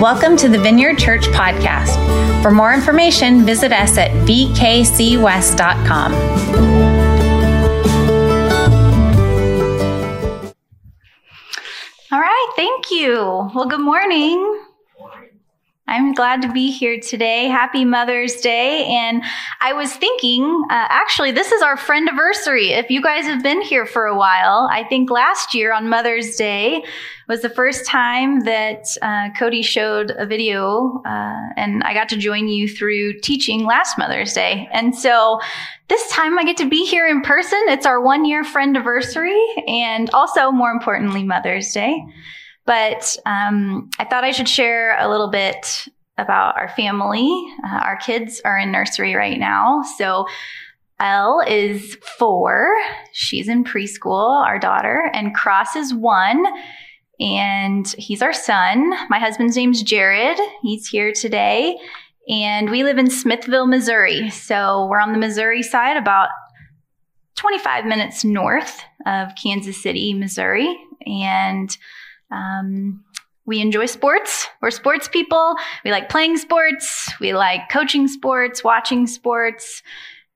Welcome 0.00 0.36
to 0.38 0.48
the 0.48 0.58
Vineyard 0.58 0.98
Church 0.98 1.22
podcast. 1.28 2.42
For 2.42 2.50
more 2.50 2.74
information, 2.74 3.46
visit 3.46 3.72
us 3.72 3.96
at 3.96 4.10
vkcwest.com. 4.26 6.12
All 12.12 12.20
right, 12.20 12.52
thank 12.56 12.90
you. 12.90 13.50
Well, 13.54 13.66
good 13.66 13.80
morning. 13.80 14.60
I'm 15.86 16.14
glad 16.14 16.40
to 16.42 16.50
be 16.50 16.70
here 16.70 16.98
today. 16.98 17.46
Happy 17.46 17.84
Mother's 17.84 18.36
Day. 18.36 18.86
And 18.86 19.22
I 19.60 19.74
was 19.74 19.94
thinking, 19.94 20.42
uh, 20.70 20.86
actually, 20.88 21.30
this 21.30 21.52
is 21.52 21.60
our 21.60 21.76
friend 21.76 22.08
anniversary. 22.08 22.72
If 22.72 22.88
you 22.88 23.02
guys 23.02 23.26
have 23.26 23.42
been 23.42 23.60
here 23.60 23.84
for 23.84 24.06
a 24.06 24.16
while, 24.16 24.66
I 24.72 24.84
think 24.84 25.10
last 25.10 25.54
year 25.54 25.74
on 25.74 25.90
Mother's 25.90 26.36
Day 26.36 26.82
was 27.28 27.42
the 27.42 27.50
first 27.50 27.84
time 27.84 28.40
that 28.40 28.86
uh, 29.02 29.28
Cody 29.38 29.60
showed 29.60 30.10
a 30.16 30.24
video, 30.24 31.02
uh, 31.04 31.40
and 31.56 31.82
I 31.82 31.92
got 31.92 32.08
to 32.10 32.16
join 32.16 32.48
you 32.48 32.66
through 32.66 33.20
teaching 33.20 33.66
last 33.66 33.98
Mother's 33.98 34.32
Day. 34.32 34.68
And 34.72 34.96
so 34.96 35.38
this 35.88 36.10
time 36.10 36.38
I 36.38 36.44
get 36.44 36.56
to 36.58 36.68
be 36.68 36.86
here 36.86 37.06
in 37.06 37.20
person. 37.20 37.60
It's 37.68 37.84
our 37.84 38.00
one 38.00 38.24
year 38.24 38.42
friend 38.42 38.74
anniversary, 38.74 39.38
and 39.68 40.08
also, 40.10 40.50
more 40.50 40.70
importantly, 40.70 41.24
Mother's 41.24 41.72
Day. 41.72 42.06
But 42.66 43.16
um, 43.26 43.90
I 43.98 44.04
thought 44.04 44.24
I 44.24 44.30
should 44.30 44.48
share 44.48 44.98
a 44.98 45.08
little 45.08 45.30
bit 45.30 45.86
about 46.16 46.56
our 46.56 46.68
family. 46.68 47.28
Uh, 47.64 47.80
our 47.84 47.96
kids 47.96 48.40
are 48.44 48.58
in 48.58 48.72
nursery 48.72 49.14
right 49.14 49.38
now. 49.38 49.82
So 49.98 50.26
Elle 51.00 51.40
is 51.46 51.96
four. 52.18 52.72
She's 53.12 53.48
in 53.48 53.64
preschool, 53.64 54.44
our 54.44 54.58
daughter, 54.58 55.10
and 55.12 55.34
Cross 55.34 55.76
is 55.76 55.92
one. 55.92 56.44
And 57.20 57.86
he's 57.98 58.22
our 58.22 58.32
son. 58.32 58.92
My 59.08 59.18
husband's 59.18 59.56
name's 59.56 59.82
Jared. 59.82 60.38
He's 60.62 60.86
here 60.86 61.12
today. 61.12 61.78
And 62.28 62.70
we 62.70 62.84
live 62.84 62.98
in 62.98 63.10
Smithville, 63.10 63.66
Missouri. 63.66 64.30
So 64.30 64.86
we're 64.86 65.00
on 65.00 65.12
the 65.12 65.18
Missouri 65.18 65.62
side, 65.62 65.96
about 65.96 66.30
25 67.36 67.84
minutes 67.84 68.24
north 68.24 68.80
of 69.06 69.28
Kansas 69.40 69.80
City, 69.80 70.14
Missouri. 70.14 70.76
And 71.06 71.76
um, 72.30 73.04
we 73.46 73.60
enjoy 73.60 73.86
sports. 73.86 74.48
We're 74.62 74.70
sports 74.70 75.06
people. 75.08 75.56
We 75.84 75.90
like 75.90 76.08
playing 76.08 76.38
sports. 76.38 77.12
We 77.20 77.34
like 77.34 77.68
coaching 77.70 78.08
sports, 78.08 78.64
watching 78.64 79.06
sports. 79.06 79.82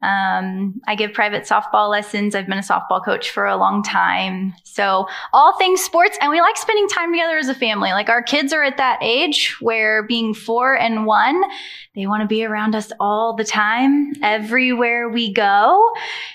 Um, 0.00 0.80
I 0.86 0.94
give 0.94 1.12
private 1.12 1.42
softball 1.42 1.90
lessons. 1.90 2.36
I've 2.36 2.46
been 2.46 2.58
a 2.58 2.62
softball 2.62 3.04
coach 3.04 3.30
for 3.30 3.46
a 3.46 3.56
long 3.56 3.82
time. 3.82 4.54
So 4.62 5.08
all 5.32 5.58
things 5.58 5.80
sports 5.80 6.16
and 6.20 6.30
we 6.30 6.40
like 6.40 6.56
spending 6.56 6.88
time 6.88 7.12
together 7.12 7.36
as 7.36 7.48
a 7.48 7.54
family. 7.54 7.90
Like 7.90 8.08
our 8.08 8.22
kids 8.22 8.52
are 8.52 8.62
at 8.62 8.76
that 8.76 9.00
age 9.02 9.56
where 9.60 10.04
being 10.04 10.34
four 10.34 10.76
and 10.76 11.04
one, 11.04 11.42
they 11.96 12.06
want 12.06 12.22
to 12.22 12.28
be 12.28 12.44
around 12.44 12.76
us 12.76 12.92
all 13.00 13.34
the 13.34 13.44
time, 13.44 14.12
everywhere 14.22 15.08
we 15.08 15.32
go. 15.32 15.90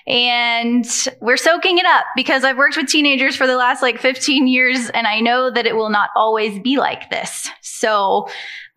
And 0.08 0.86
we're 1.22 1.38
soaking 1.38 1.78
it 1.78 1.86
up 1.86 2.04
because 2.18 2.44
I've 2.44 2.58
worked 2.58 2.76
with 2.76 2.88
teenagers 2.88 3.38
for 3.38 3.48
the 3.48 3.56
last 3.56 3.82
like 3.82 3.98
15 3.98 4.46
years 4.46 4.90
and 4.90 5.08
I 5.08 5.22
know 5.22 5.50
that 5.50 5.66
it 5.66 5.78
will 5.78 5.90
not 5.90 6.10
always 6.18 6.60
be 6.60 6.78
like 6.78 7.10
this. 7.10 7.50
So 7.84 8.30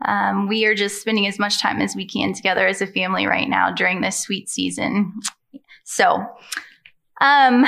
um, 0.05 0.49
we 0.49 0.67
are 0.67 0.75
just 0.75 1.01
spending 1.01 1.29
as 1.29 1.39
much 1.39 1.61
time 1.61 1.81
as 1.81 1.95
we 1.95 2.05
can 2.05 2.33
together 2.33 2.67
as 2.67 2.83
a 2.83 2.89
family 2.89 3.25
right 3.29 3.49
now 3.49 3.71
during 3.71 4.01
this 4.01 4.19
sweet 4.19 4.49
season. 4.49 5.13
So, 5.85 6.27
um, 7.21 7.65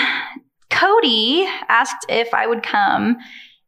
Cody 0.68 1.48
asked 1.68 2.06
if 2.08 2.34
I 2.34 2.48
would 2.48 2.64
come 2.64 3.18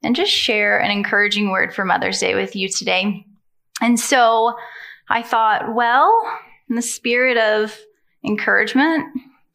and 0.03 0.17
just 0.17 0.33
share 0.33 0.81
an 0.81 0.91
encouraging 0.91 1.51
word 1.51 1.73
for 1.73 1.85
Mother's 1.85 2.19
Day 2.19 2.35
with 2.35 2.57
you 2.57 2.69
today. 2.69 3.25
And 3.81 4.01
so 4.01 4.57
I 5.09 5.23
thought, 5.23 5.73
well, 5.73 6.13
in 6.69 6.75
the 6.75 6.83
spirit 6.83 7.39
of 7.39 7.79
encouragement, 8.25 9.07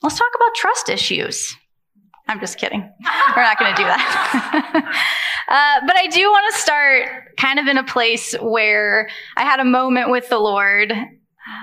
let's 0.04 0.18
talk 0.18 0.32
about 0.34 0.56
trust 0.56 0.88
issues. 0.88 1.54
I'm 2.28 2.40
just 2.40 2.58
kidding. 2.58 2.82
We're 3.36 3.44
not 3.44 3.60
going 3.60 3.76
to 3.76 3.82
do 3.82 3.88
that. 3.88 4.74
uh, 5.48 5.86
but 5.86 5.96
I 5.96 6.08
do 6.08 6.30
want 6.30 6.54
to 6.54 6.60
start 6.60 7.38
kind 7.38 7.60
of 7.60 7.68
in 7.68 7.78
a 7.78 7.84
place 7.84 8.34
where 8.42 9.10
I 9.38 9.44
had 9.44 9.60
a 9.60 9.66
moment 9.66 10.10
with 10.10 10.30
the 10.30 10.40
Lord 10.40 10.92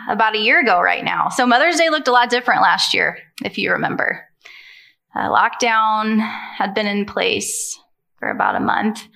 about 0.08 0.36
a 0.36 0.38
year 0.38 0.60
ago 0.60 0.80
right 0.80 1.04
now. 1.04 1.28
So 1.28 1.46
Mother's 1.46 1.76
Day 1.76 1.90
looked 1.90 2.08
a 2.08 2.12
lot 2.12 2.30
different 2.30 2.62
last 2.62 2.94
year, 2.94 3.18
if 3.44 3.58
you 3.58 3.72
remember. 3.72 4.24
Uh, 5.14 5.28
lockdown 5.28 6.20
had 6.56 6.74
been 6.74 6.86
in 6.86 7.04
place 7.06 7.78
for 8.18 8.30
about 8.30 8.54
a 8.54 8.60
month. 8.60 9.06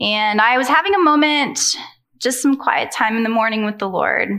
And 0.00 0.40
I 0.40 0.58
was 0.58 0.68
having 0.68 0.94
a 0.94 1.00
moment, 1.00 1.76
just 2.18 2.42
some 2.42 2.56
quiet 2.56 2.90
time 2.90 3.16
in 3.16 3.22
the 3.22 3.28
morning 3.28 3.64
with 3.64 3.78
the 3.78 3.88
Lord. 3.88 4.30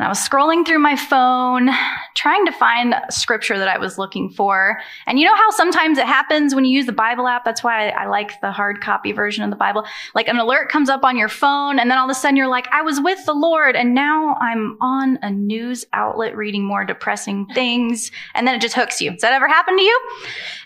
And 0.00 0.06
I 0.06 0.08
was 0.08 0.26
scrolling 0.26 0.66
through 0.66 0.78
my 0.78 0.96
phone, 0.96 1.68
trying 2.14 2.46
to 2.46 2.52
find 2.52 2.94
scripture 3.10 3.58
that 3.58 3.68
I 3.68 3.76
was 3.76 3.98
looking 3.98 4.30
for. 4.30 4.80
And 5.06 5.20
you 5.20 5.26
know 5.26 5.36
how 5.36 5.50
sometimes 5.50 5.98
it 5.98 6.06
happens 6.06 6.54
when 6.54 6.64
you 6.64 6.70
use 6.70 6.86
the 6.86 6.92
Bible 6.92 7.28
app? 7.28 7.44
That's 7.44 7.62
why 7.62 7.90
I, 7.90 8.04
I, 8.04 8.06
like 8.06 8.40
the 8.40 8.50
hard 8.50 8.80
copy 8.80 9.12
version 9.12 9.44
of 9.44 9.50
the 9.50 9.56
Bible. 9.56 9.84
Like 10.14 10.26
an 10.26 10.38
alert 10.38 10.70
comes 10.70 10.88
up 10.88 11.04
on 11.04 11.18
your 11.18 11.28
phone, 11.28 11.78
and 11.78 11.90
then 11.90 11.98
all 11.98 12.06
of 12.06 12.10
a 12.10 12.14
sudden 12.14 12.34
you're 12.34 12.48
like, 12.48 12.66
I 12.72 12.80
was 12.80 12.98
with 12.98 13.26
the 13.26 13.34
Lord, 13.34 13.76
and 13.76 13.94
now 13.94 14.36
I'm 14.40 14.78
on 14.80 15.18
a 15.20 15.28
news 15.28 15.84
outlet 15.92 16.34
reading 16.34 16.64
more 16.64 16.82
depressing 16.82 17.44
things. 17.48 18.10
And 18.34 18.46
then 18.46 18.54
it 18.54 18.62
just 18.62 18.76
hooks 18.76 19.02
you. 19.02 19.10
Does 19.10 19.20
that 19.20 19.34
ever 19.34 19.48
happen 19.48 19.76
to 19.76 19.82
you? 19.82 20.00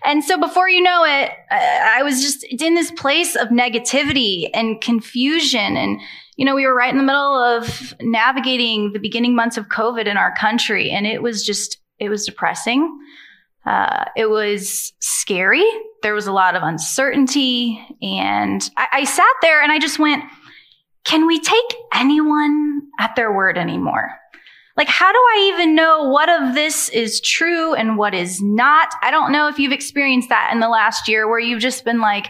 And 0.04 0.22
so 0.22 0.38
before 0.38 0.68
you 0.68 0.80
know 0.80 1.02
it, 1.04 1.32
uh, 1.50 1.56
I 1.56 2.04
was 2.04 2.22
just 2.22 2.44
in 2.44 2.74
this 2.74 2.92
place 2.92 3.34
of 3.34 3.48
negativity 3.48 4.48
and 4.54 4.80
confusion 4.80 5.76
and 5.76 6.00
you 6.36 6.44
know, 6.44 6.54
we 6.54 6.66
were 6.66 6.74
right 6.74 6.90
in 6.90 6.98
the 6.98 7.04
middle 7.04 7.34
of 7.34 7.94
navigating 8.00 8.92
the 8.92 8.98
beginning 8.98 9.34
months 9.34 9.56
of 9.56 9.68
COVID 9.68 10.06
in 10.06 10.16
our 10.16 10.34
country, 10.34 10.90
and 10.90 11.06
it 11.06 11.22
was 11.22 11.44
just, 11.44 11.78
it 11.98 12.08
was 12.08 12.26
depressing. 12.26 12.98
Uh, 13.66 14.04
it 14.16 14.28
was 14.28 14.92
scary. 15.00 15.64
There 16.02 16.14
was 16.14 16.26
a 16.26 16.32
lot 16.32 16.54
of 16.54 16.62
uncertainty. 16.62 17.82
And 18.02 18.68
I, 18.76 18.88
I 18.92 19.04
sat 19.04 19.26
there 19.40 19.62
and 19.62 19.72
I 19.72 19.78
just 19.78 19.98
went, 19.98 20.22
can 21.04 21.26
we 21.26 21.40
take 21.40 21.74
anyone 21.94 22.82
at 22.98 23.16
their 23.16 23.32
word 23.32 23.56
anymore? 23.56 24.10
Like, 24.76 24.88
how 24.88 25.10
do 25.10 25.18
I 25.18 25.52
even 25.54 25.74
know 25.74 26.08
what 26.08 26.28
of 26.28 26.54
this 26.54 26.88
is 26.88 27.20
true 27.20 27.74
and 27.74 27.96
what 27.96 28.12
is 28.12 28.42
not? 28.42 28.92
I 29.02 29.10
don't 29.10 29.32
know 29.32 29.48
if 29.48 29.58
you've 29.58 29.72
experienced 29.72 30.30
that 30.30 30.50
in 30.52 30.60
the 30.60 30.68
last 30.68 31.08
year 31.08 31.28
where 31.28 31.38
you've 31.38 31.60
just 31.60 31.84
been 31.84 32.00
like, 32.00 32.26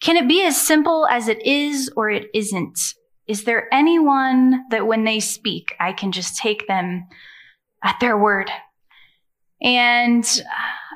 can 0.00 0.16
it 0.16 0.26
be 0.26 0.42
as 0.44 0.60
simple 0.60 1.06
as 1.06 1.28
it 1.28 1.44
is 1.46 1.90
or 1.94 2.10
it 2.10 2.28
isn't? 2.34 2.94
Is 3.26 3.44
there 3.44 3.72
anyone 3.72 4.64
that 4.70 4.86
when 4.86 5.04
they 5.04 5.20
speak, 5.20 5.74
I 5.78 5.92
can 5.92 6.12
just 6.12 6.36
take 6.36 6.66
them 6.66 7.06
at 7.82 7.98
their 8.00 8.18
word? 8.18 8.50
And 9.60 10.24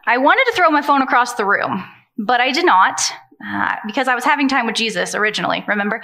I 0.06 0.18
wanted 0.18 0.44
to 0.46 0.56
throw 0.56 0.70
my 0.70 0.82
phone 0.82 1.02
across 1.02 1.34
the 1.34 1.44
room, 1.44 1.84
but 2.18 2.40
I 2.40 2.50
did 2.50 2.66
not. 2.66 3.00
Uh, 3.46 3.76
because 3.86 4.08
I 4.08 4.14
was 4.14 4.24
having 4.24 4.48
time 4.48 4.64
with 4.64 4.76
Jesus 4.76 5.14
originally, 5.14 5.62
remember? 5.68 6.02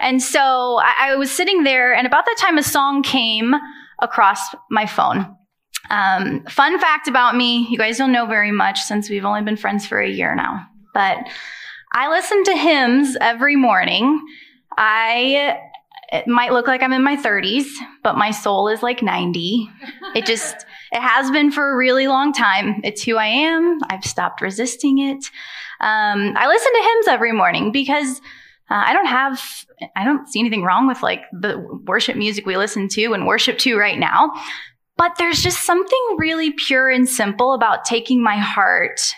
And 0.00 0.20
so 0.20 0.80
I, 0.82 1.12
I, 1.12 1.14
was 1.14 1.30
sitting 1.30 1.62
there, 1.62 1.94
and 1.94 2.08
about 2.08 2.26
that 2.26 2.36
time, 2.36 2.58
a 2.58 2.62
song 2.62 3.04
came 3.04 3.54
across 4.00 4.40
my 4.68 4.86
phone. 4.86 5.36
Um, 5.90 6.44
fun 6.48 6.80
fact 6.80 7.06
about 7.06 7.36
me 7.36 7.68
you 7.70 7.78
guys 7.78 7.98
don't 7.98 8.10
know 8.10 8.26
very 8.26 8.50
much 8.50 8.80
since 8.80 9.08
we've 9.08 9.24
only 9.24 9.42
been 9.42 9.56
friends 9.56 9.86
for 9.86 10.00
a 10.00 10.10
year 10.10 10.34
now, 10.34 10.66
but 10.92 11.18
I 11.92 12.10
listen 12.10 12.42
to 12.44 12.56
hymns 12.56 13.16
every 13.20 13.54
morning 13.54 14.20
I 14.76 15.58
it 16.12 16.28
might 16.28 16.52
look 16.52 16.66
like 16.66 16.82
I'm 16.82 16.92
in 16.92 17.02
my 17.02 17.16
30s, 17.16 17.64
but 18.02 18.18
my 18.18 18.30
soul 18.30 18.68
is 18.68 18.82
like 18.82 19.02
90. 19.02 19.68
It 20.14 20.26
just 20.26 20.54
it 20.92 21.00
has 21.00 21.30
been 21.30 21.50
for 21.50 21.72
a 21.72 21.76
really 21.76 22.06
long 22.06 22.34
time. 22.34 22.82
It's 22.84 23.02
who 23.02 23.16
I 23.16 23.26
am. 23.26 23.78
I've 23.88 24.04
stopped 24.04 24.42
resisting 24.42 24.98
it. 24.98 25.24
Um, 25.80 26.34
I 26.36 26.46
listen 26.46 26.72
to 26.72 26.82
hymns 26.82 27.08
every 27.08 27.32
morning 27.32 27.72
because 27.72 28.20
uh, 28.70 28.82
I 28.86 28.92
don't 28.92 29.06
have 29.06 29.66
I 29.96 30.04
don't 30.04 30.28
see 30.28 30.40
anything 30.40 30.62
wrong 30.64 30.86
with 30.86 31.02
like 31.02 31.22
the 31.32 31.58
worship 31.86 32.16
music 32.16 32.44
we 32.44 32.56
listen 32.56 32.88
to 32.88 33.14
and 33.14 33.26
worship 33.26 33.58
to 33.58 33.78
right 33.78 33.98
now. 33.98 34.32
But 34.98 35.16
there's 35.18 35.42
just 35.42 35.64
something 35.64 36.16
really 36.18 36.52
pure 36.52 36.90
and 36.90 37.08
simple 37.08 37.54
about 37.54 37.86
taking 37.86 38.22
my 38.22 38.36
heart 38.36 39.14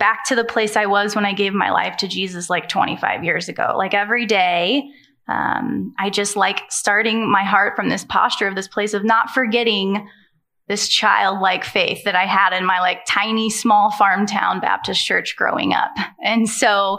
back 0.00 0.24
to 0.24 0.34
the 0.34 0.44
place 0.44 0.74
I 0.74 0.86
was 0.86 1.14
when 1.14 1.24
I 1.24 1.32
gave 1.32 1.52
my 1.52 1.70
life 1.70 1.96
to 1.98 2.08
Jesus 2.08 2.50
like 2.50 2.68
25 2.68 3.22
years 3.22 3.48
ago. 3.48 3.74
Like 3.76 3.94
every 3.94 4.26
day, 4.26 4.82
um, 5.28 5.94
I 5.98 6.10
just 6.10 6.34
like 6.34 6.62
starting 6.70 7.30
my 7.30 7.44
heart 7.44 7.76
from 7.76 7.88
this 7.88 8.04
posture 8.04 8.48
of 8.48 8.56
this 8.56 8.66
place 8.66 8.94
of 8.94 9.04
not 9.04 9.30
forgetting 9.30 10.08
this 10.66 10.88
childlike 10.88 11.64
faith 11.64 12.04
that 12.04 12.14
I 12.14 12.26
had 12.26 12.56
in 12.56 12.64
my 12.64 12.80
like 12.80 13.04
tiny 13.06 13.50
small 13.50 13.90
farm 13.90 14.24
town 14.24 14.60
Baptist 14.60 15.04
church 15.04 15.36
growing 15.36 15.74
up. 15.74 15.90
And 16.22 16.48
so 16.48 16.94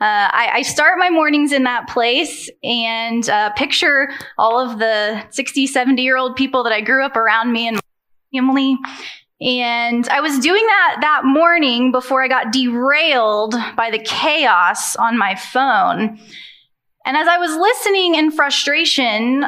uh, 0.00 0.32
I, 0.32 0.50
I, 0.54 0.62
start 0.62 0.98
my 0.98 1.10
mornings 1.10 1.52
in 1.52 1.64
that 1.64 1.86
place 1.86 2.48
and 2.64 3.28
uh, 3.28 3.50
picture 3.50 4.10
all 4.38 4.58
of 4.58 4.78
the 4.78 5.22
60, 5.28 5.66
70 5.66 6.00
year 6.00 6.16
old 6.16 6.34
people 6.34 6.62
that 6.64 6.72
I 6.72 6.80
grew 6.80 7.04
up 7.04 7.14
around 7.14 7.52
me 7.52 7.68
and 7.68 7.76
my 7.76 8.38
family 8.38 8.78
and 9.40 10.06
I 10.08 10.20
was 10.20 10.38
doing 10.38 10.64
that 10.66 10.98
that 11.00 11.24
morning 11.24 11.92
before 11.92 12.22
I 12.22 12.28
got 12.28 12.52
derailed 12.52 13.54
by 13.76 13.90
the 13.90 13.98
chaos 13.98 14.96
on 14.96 15.16
my 15.16 15.34
phone. 15.34 16.18
And 17.06 17.16
as 17.16 17.26
I 17.26 17.38
was 17.38 17.56
listening 17.56 18.14
in 18.14 18.30
frustration, 18.30 19.44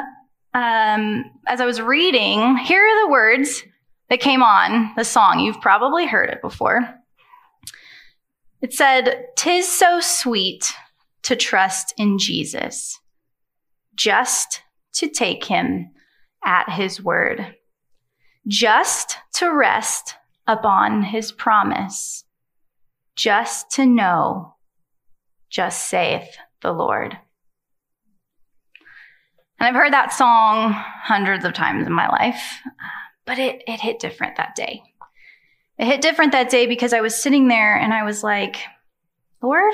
um, 0.55 1.25
as 1.47 1.61
I 1.61 1.67
was 1.67 1.81
reading, 1.81 2.56
here 2.56 2.83
are 2.83 3.06
the 3.06 3.11
words 3.11 3.62
that 4.09 4.21
came 4.21 4.43
on 4.43 4.93
the 4.97 5.05
song. 5.05 5.41
You've 5.41 5.61
probably 5.61 6.06
heard 6.06 6.31
it 6.31 6.41
before. 6.41 6.89
It 8.62 8.73
said, 8.73 9.27
Tis 9.37 9.69
so 9.69 10.00
sweet 10.00 10.73
to 11.25 11.37
trust 11.37 11.93
in 11.99 12.19
Jesus, 12.19 12.99
just 13.94 14.62
to 14.94 15.09
take 15.09 15.44
him 15.44 15.91
at 16.44 16.71
his 16.71 17.03
word, 17.03 17.55
just 18.47 19.17
to 19.35 19.53
rest 19.53 20.17
upon 20.47 21.03
his 21.03 21.33
promise, 21.33 22.25
just 23.15 23.71
to 23.73 23.87
know, 23.87 24.55
just 25.49 25.89
saith 25.89 26.37
the 26.61 26.73
Lord. 26.73 27.17
And 29.59 29.69
I've 29.69 29.81
heard 29.81 29.93
that 29.93 30.12
song 30.12 30.73
hundreds 30.73 31.44
of 31.44 31.53
times 31.53 31.87
in 31.87 31.93
my 31.93 32.09
life, 32.09 32.61
but 33.25 33.39
it, 33.39 33.62
it 33.69 33.81
hit 33.81 34.00
different 34.00 34.37
that 34.37 34.56
day. 34.56 34.83
It 35.79 35.87
hit 35.87 36.00
different 36.00 36.33
that 36.33 36.50
day 36.50 36.67
because 36.67 36.93
I 36.93 37.00
was 37.00 37.15
sitting 37.15 37.49
there 37.49 37.77
and 37.77 37.94
I 37.94 38.03
was 38.03 38.25
like, 38.25 38.56
Lord, 39.41 39.73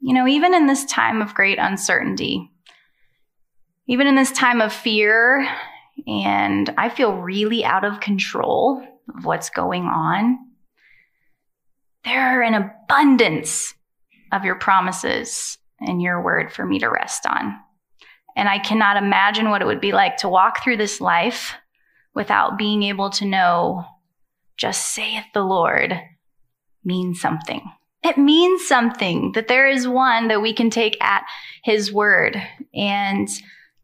you 0.00 0.14
know, 0.14 0.26
even 0.26 0.54
in 0.54 0.66
this 0.66 0.84
time 0.84 1.20
of 1.20 1.34
great 1.34 1.58
uncertainty, 1.58 2.50
even 3.86 4.06
in 4.06 4.14
this 4.14 4.32
time 4.32 4.60
of 4.60 4.72
fear, 4.72 5.48
and 6.06 6.72
I 6.76 6.88
feel 6.88 7.12
really 7.12 7.64
out 7.64 7.84
of 7.84 8.00
control 8.00 8.86
of 9.16 9.24
what's 9.24 9.50
going 9.50 9.84
on, 9.84 10.38
there 12.04 12.38
are 12.38 12.42
an 12.42 12.54
abundance 12.54 13.74
of 14.32 14.44
your 14.44 14.56
promises 14.56 15.58
and 15.80 16.02
your 16.02 16.22
word 16.22 16.52
for 16.52 16.64
me 16.64 16.78
to 16.80 16.88
rest 16.88 17.26
on. 17.26 17.56
And 18.36 18.48
I 18.48 18.58
cannot 18.58 18.96
imagine 18.96 19.50
what 19.50 19.62
it 19.62 19.66
would 19.66 19.80
be 19.80 19.92
like 19.92 20.18
to 20.18 20.28
walk 20.28 20.62
through 20.62 20.78
this 20.78 21.00
life 21.00 21.54
without 22.14 22.58
being 22.58 22.82
able 22.82 23.10
to 23.10 23.26
know, 23.26 23.84
just 24.56 24.94
saith 24.94 25.24
the 25.34 25.42
Lord, 25.42 26.00
means 26.84 27.20
something. 27.20 27.62
It 28.02 28.18
means 28.18 28.66
something 28.66 29.32
that 29.32 29.48
there 29.48 29.68
is 29.68 29.86
one 29.86 30.28
that 30.28 30.42
we 30.42 30.52
can 30.52 30.70
take 30.70 31.02
at 31.02 31.22
his 31.62 31.92
word. 31.92 32.42
And 32.74 33.28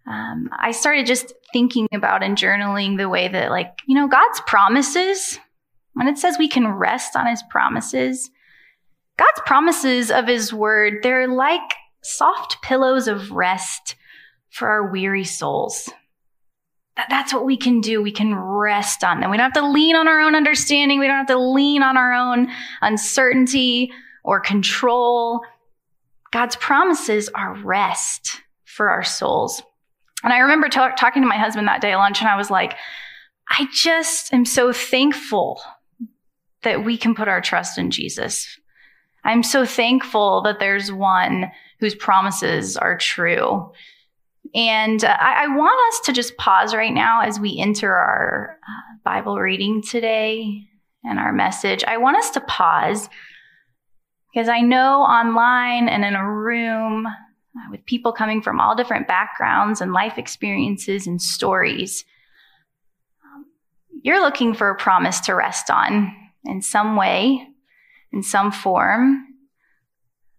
um, 0.08 0.48
I 0.58 0.70
started 0.70 1.06
just 1.06 1.34
thinking 1.52 1.86
about 1.92 2.22
and 2.22 2.36
journaling 2.36 2.96
the 2.96 3.08
way 3.08 3.28
that, 3.28 3.50
like, 3.50 3.78
you 3.86 3.94
know, 3.94 4.08
God's 4.08 4.40
promises, 4.46 5.38
when 5.92 6.08
it 6.08 6.16
says 6.16 6.36
we 6.38 6.48
can 6.48 6.66
rest 6.66 7.14
on 7.14 7.26
his 7.26 7.42
promises, 7.50 8.30
God's 9.18 9.40
promises 9.44 10.10
of 10.10 10.26
his 10.26 10.52
word, 10.52 11.02
they're 11.02 11.28
like 11.28 11.74
soft 12.02 12.62
pillows 12.62 13.06
of 13.08 13.32
rest 13.32 13.96
for 14.50 14.68
our 14.68 14.90
weary 14.90 15.24
souls. 15.24 15.90
That, 16.96 17.08
that's 17.10 17.34
what 17.34 17.44
we 17.44 17.56
can 17.56 17.80
do. 17.80 18.00
We 18.00 18.12
can 18.12 18.34
rest 18.34 19.04
on 19.04 19.20
them. 19.20 19.30
We 19.30 19.36
don't 19.36 19.52
have 19.52 19.62
to 19.62 19.68
lean 19.68 19.94
on 19.94 20.08
our 20.08 20.20
own 20.20 20.34
understanding. 20.34 21.00
We 21.00 21.06
don't 21.06 21.16
have 21.16 21.26
to 21.26 21.38
lean 21.38 21.82
on 21.82 21.96
our 21.96 22.14
own 22.14 22.48
uncertainty 22.80 23.92
or 24.24 24.40
control. 24.40 25.42
God's 26.30 26.56
promises 26.56 27.28
are 27.34 27.54
rest 27.62 28.40
for 28.64 28.88
our 28.88 29.04
souls. 29.04 29.62
And 30.22 30.32
I 30.32 30.38
remember 30.38 30.68
t- 30.68 30.80
talking 30.96 31.22
to 31.22 31.28
my 31.28 31.38
husband 31.38 31.68
that 31.68 31.80
day 31.80 31.92
at 31.92 31.98
lunch, 31.98 32.20
and 32.20 32.28
I 32.28 32.36
was 32.36 32.50
like, 32.50 32.76
I 33.48 33.66
just 33.72 34.32
am 34.32 34.44
so 34.44 34.72
thankful 34.72 35.60
that 36.62 36.84
we 36.84 36.96
can 36.96 37.14
put 37.14 37.28
our 37.28 37.40
trust 37.40 37.78
in 37.78 37.90
Jesus. 37.90 38.46
I'm 39.24 39.42
so 39.42 39.64
thankful 39.64 40.42
that 40.42 40.58
there's 40.58 40.92
one 40.92 41.50
whose 41.80 41.94
promises 41.94 42.76
are 42.76 42.96
true. 42.96 43.72
And 44.54 45.04
uh, 45.04 45.16
I, 45.20 45.44
I, 45.44 45.56
want 45.56 45.78
us 45.92 46.06
to 46.06 46.12
just 46.12 46.36
pause 46.38 46.74
right 46.74 46.92
now 46.92 47.20
as 47.20 47.38
we 47.38 47.58
enter 47.58 47.94
our 47.94 48.58
uh, 48.66 48.96
Bible 49.04 49.38
reading 49.38 49.82
today 49.82 50.66
and 51.04 51.18
our 51.18 51.32
message. 51.32 51.84
I 51.84 51.98
want 51.98 52.16
us 52.16 52.30
to 52.30 52.40
pause 52.40 53.08
because 54.32 54.48
I 54.48 54.60
know 54.60 55.02
online 55.02 55.88
and 55.88 56.04
in 56.04 56.14
a 56.14 56.26
room 56.26 57.06
with 57.70 57.84
people 57.86 58.12
coming 58.12 58.42
from 58.42 58.60
all 58.60 58.76
different 58.76 59.08
backgrounds 59.08 59.80
and 59.80 59.92
life 59.92 60.18
experiences 60.18 61.06
and 61.06 61.20
stories, 61.20 62.04
um, 63.24 63.46
you're 64.02 64.20
looking 64.20 64.54
for 64.54 64.70
a 64.70 64.76
promise 64.76 65.20
to 65.20 65.34
rest 65.34 65.70
on 65.70 66.12
in 66.44 66.62
some 66.62 66.96
way, 66.96 67.46
in 68.12 68.22
some 68.22 68.52
form. 68.52 69.26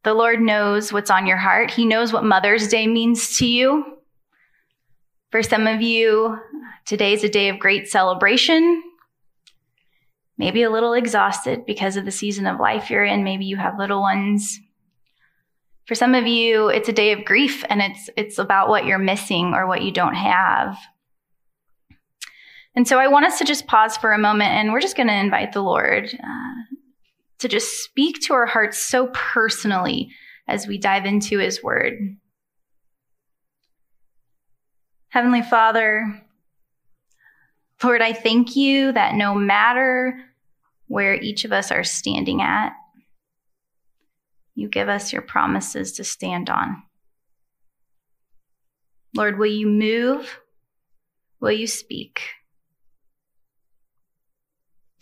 The 0.04 0.14
Lord 0.14 0.42
knows 0.42 0.94
what's 0.94 1.12
on 1.12 1.28
your 1.28 1.38
heart. 1.38 1.72
He 1.72 1.86
knows 1.86 2.14
what 2.14 2.24
Mother's 2.24 2.68
Day 2.68 2.88
means 2.88 3.38
to 3.38 3.48
you. 3.48 3.84
For 5.32 5.44
some 5.44 5.68
of 5.68 5.82
you, 5.82 6.40
today's 6.86 7.24
a 7.24 7.30
day 7.30 7.50
of 7.50 7.60
great 7.60 7.88
celebration. 7.88 8.82
Maybe 10.38 10.64
a 10.64 10.72
little 10.72 10.94
exhausted 10.94 11.66
because 11.66 11.98
of 11.98 12.06
the 12.06 12.12
season 12.12 12.48
of 12.48 12.60
life 12.60 12.90
you're 12.90 13.04
in. 13.04 13.26
Maybe 13.26 13.46
you 13.46 13.58
have 13.58 13.78
little 13.78 14.00
ones. 14.00 14.60
For 15.90 15.96
some 15.96 16.14
of 16.14 16.28
you, 16.28 16.68
it's 16.68 16.88
a 16.88 16.94
day 16.94 17.14
of 17.14 17.26
grief 17.26 17.66
and 17.68 17.82
it's, 17.82 18.12
it's 18.16 18.38
about 18.38 18.70
what 18.70 18.86
you're 18.86 19.00
missing 19.00 19.56
or 19.56 19.66
what 19.66 19.82
you 19.82 19.92
don't 19.92 20.14
have. 20.14 20.78
And 22.76 22.88
so 22.88 23.00
I 23.00 23.08
want 23.08 23.26
us 23.26 23.40
to 23.40 23.44
just 23.44 23.66
pause 23.66 23.98
for 23.98 24.14
a 24.14 24.20
moment 24.20 24.52
and 24.52 24.72
we're 24.72 24.82
just 24.82 24.96
going 24.96 25.08
to 25.08 25.16
invite 25.16 25.52
the 25.52 25.64
Lord 25.64 26.14
uh, 26.14 26.76
to 27.40 27.48
just 27.48 27.84
speak 27.84 28.22
to 28.22 28.36
our 28.36 28.46
hearts 28.46 28.78
so 28.78 29.08
personally 29.14 30.12
as 30.48 30.68
we 30.68 30.78
dive 30.78 31.06
into 31.06 31.40
his 31.40 31.64
word. 31.64 31.98
Heavenly 35.08 35.42
Father, 35.42 36.22
Lord, 37.84 38.04
I 38.04 38.14
thank 38.14 38.56
you 38.56 38.92
that 38.92 39.16
no 39.16 39.34
matter 39.34 40.24
where 40.86 41.16
each 41.16 41.46
of 41.46 41.52
us 41.52 41.72
are 41.72 41.84
standing 41.84 42.44
at, 42.44 42.74
you 44.60 44.68
give 44.68 44.90
us 44.90 45.14
your 45.14 45.22
promises 45.22 45.94
to 45.94 46.04
stand 46.04 46.50
on. 46.50 46.84
Lord, 49.16 49.40
will 49.40 49.48
you 49.52 49.68
move? 49.68 50.40
Will 51.40 51.54
you 51.54 51.66
speak? 51.66 52.22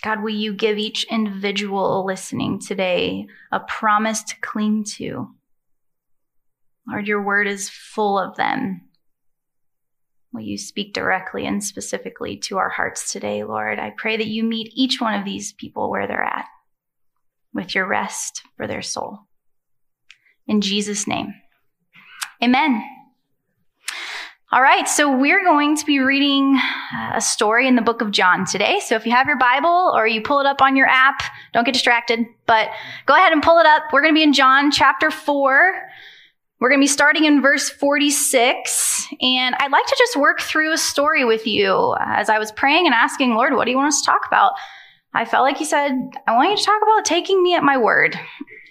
God, 0.03 0.21
will 0.21 0.29
you 0.29 0.53
give 0.53 0.77
each 0.77 1.07
individual 1.09 2.05
listening 2.05 2.59
today 2.59 3.25
a 3.51 3.59
promise 3.59 4.23
to 4.25 4.35
cling 4.41 4.83
to? 4.95 5.33
Lord, 6.87 7.07
your 7.07 7.23
word 7.23 7.47
is 7.47 7.67
full 7.67 8.19
of 8.19 8.37
them. 8.37 8.81
Will 10.31 10.41
you 10.41 10.59
speak 10.59 10.93
directly 10.93 11.47
and 11.47 11.63
specifically 11.63 12.37
to 12.37 12.59
our 12.59 12.69
hearts 12.69 13.11
today, 13.11 13.43
Lord? 13.43 13.79
I 13.79 13.89
pray 13.89 14.17
that 14.17 14.27
you 14.27 14.43
meet 14.43 14.71
each 14.75 15.01
one 15.01 15.15
of 15.15 15.25
these 15.25 15.51
people 15.53 15.89
where 15.89 16.07
they're 16.07 16.23
at 16.23 16.45
with 17.53 17.73
your 17.73 17.87
rest 17.87 18.43
for 18.55 18.67
their 18.67 18.83
soul. 18.83 19.26
In 20.47 20.61
Jesus' 20.61 21.07
name, 21.07 21.33
amen. 22.41 22.83
All 24.49 24.61
right, 24.61 24.87
so 24.87 25.13
we're 25.13 25.43
going 25.43 25.75
to 25.75 25.85
be 25.85 25.99
reading 25.99 26.57
uh, 26.95 27.11
a 27.15 27.21
story 27.21 27.67
in 27.67 27.75
the 27.75 27.81
book 27.81 27.99
of 27.99 28.11
John 28.11 28.45
today. 28.45 28.79
So 28.79 28.95
if 28.95 29.05
you 29.05 29.11
have 29.11 29.27
your 29.27 29.37
Bible 29.37 29.91
or 29.93 30.07
you 30.07 30.21
pull 30.21 30.39
it 30.39 30.45
up 30.45 30.61
on 30.61 30.77
your 30.77 30.87
app, 30.87 31.21
don't 31.51 31.65
get 31.65 31.73
distracted, 31.73 32.25
but 32.45 32.69
go 33.07 33.13
ahead 33.13 33.33
and 33.33 33.43
pull 33.43 33.59
it 33.59 33.65
up. 33.65 33.83
We're 33.91 34.01
going 34.01 34.13
to 34.13 34.17
be 34.17 34.23
in 34.23 34.31
John 34.31 34.71
chapter 34.71 35.11
4. 35.11 35.73
We're 36.61 36.69
going 36.69 36.79
to 36.79 36.83
be 36.83 36.87
starting 36.87 37.25
in 37.25 37.41
verse 37.41 37.69
46, 37.69 39.07
and 39.21 39.53
I'd 39.59 39.71
like 39.71 39.85
to 39.85 39.95
just 39.99 40.15
work 40.15 40.39
through 40.39 40.71
a 40.71 40.77
story 40.77 41.25
with 41.25 41.45
you. 41.45 41.73
Uh, 41.73 42.05
as 42.15 42.29
I 42.29 42.39
was 42.39 42.53
praying 42.53 42.85
and 42.85 42.95
asking, 42.95 43.35
Lord, 43.35 43.53
what 43.53 43.65
do 43.65 43.71
you 43.71 43.77
want 43.77 43.89
us 43.89 43.99
to 43.99 44.05
talk 44.05 44.21
about? 44.25 44.53
I 45.13 45.25
felt 45.25 45.43
like 45.43 45.57
He 45.57 45.65
said, 45.65 45.91
I 46.25 46.35
want 46.35 46.51
you 46.51 46.57
to 46.57 46.63
talk 46.63 46.81
about 46.81 47.03
taking 47.03 47.43
me 47.43 47.53
at 47.53 47.63
my 47.63 47.77
word. 47.77 48.17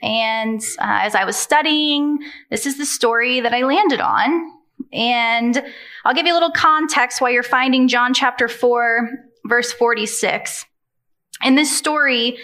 And 0.02 0.60
uh, 0.78 1.00
as 1.02 1.14
I 1.14 1.24
was 1.24 1.36
studying, 1.36 2.18
this 2.50 2.66
is 2.66 2.78
the 2.78 2.86
story 2.86 3.40
that 3.40 3.52
I 3.52 3.62
landed 3.62 4.00
on. 4.00 4.52
And 4.92 5.62
I'll 6.04 6.14
give 6.14 6.26
you 6.26 6.32
a 6.32 6.34
little 6.34 6.52
context 6.52 7.20
while 7.20 7.30
you're 7.30 7.42
finding 7.42 7.88
John 7.88 8.14
chapter 8.14 8.48
4, 8.48 9.08
verse 9.46 9.72
46. 9.72 10.64
In 11.42 11.54
this 11.54 11.76
story, 11.76 12.38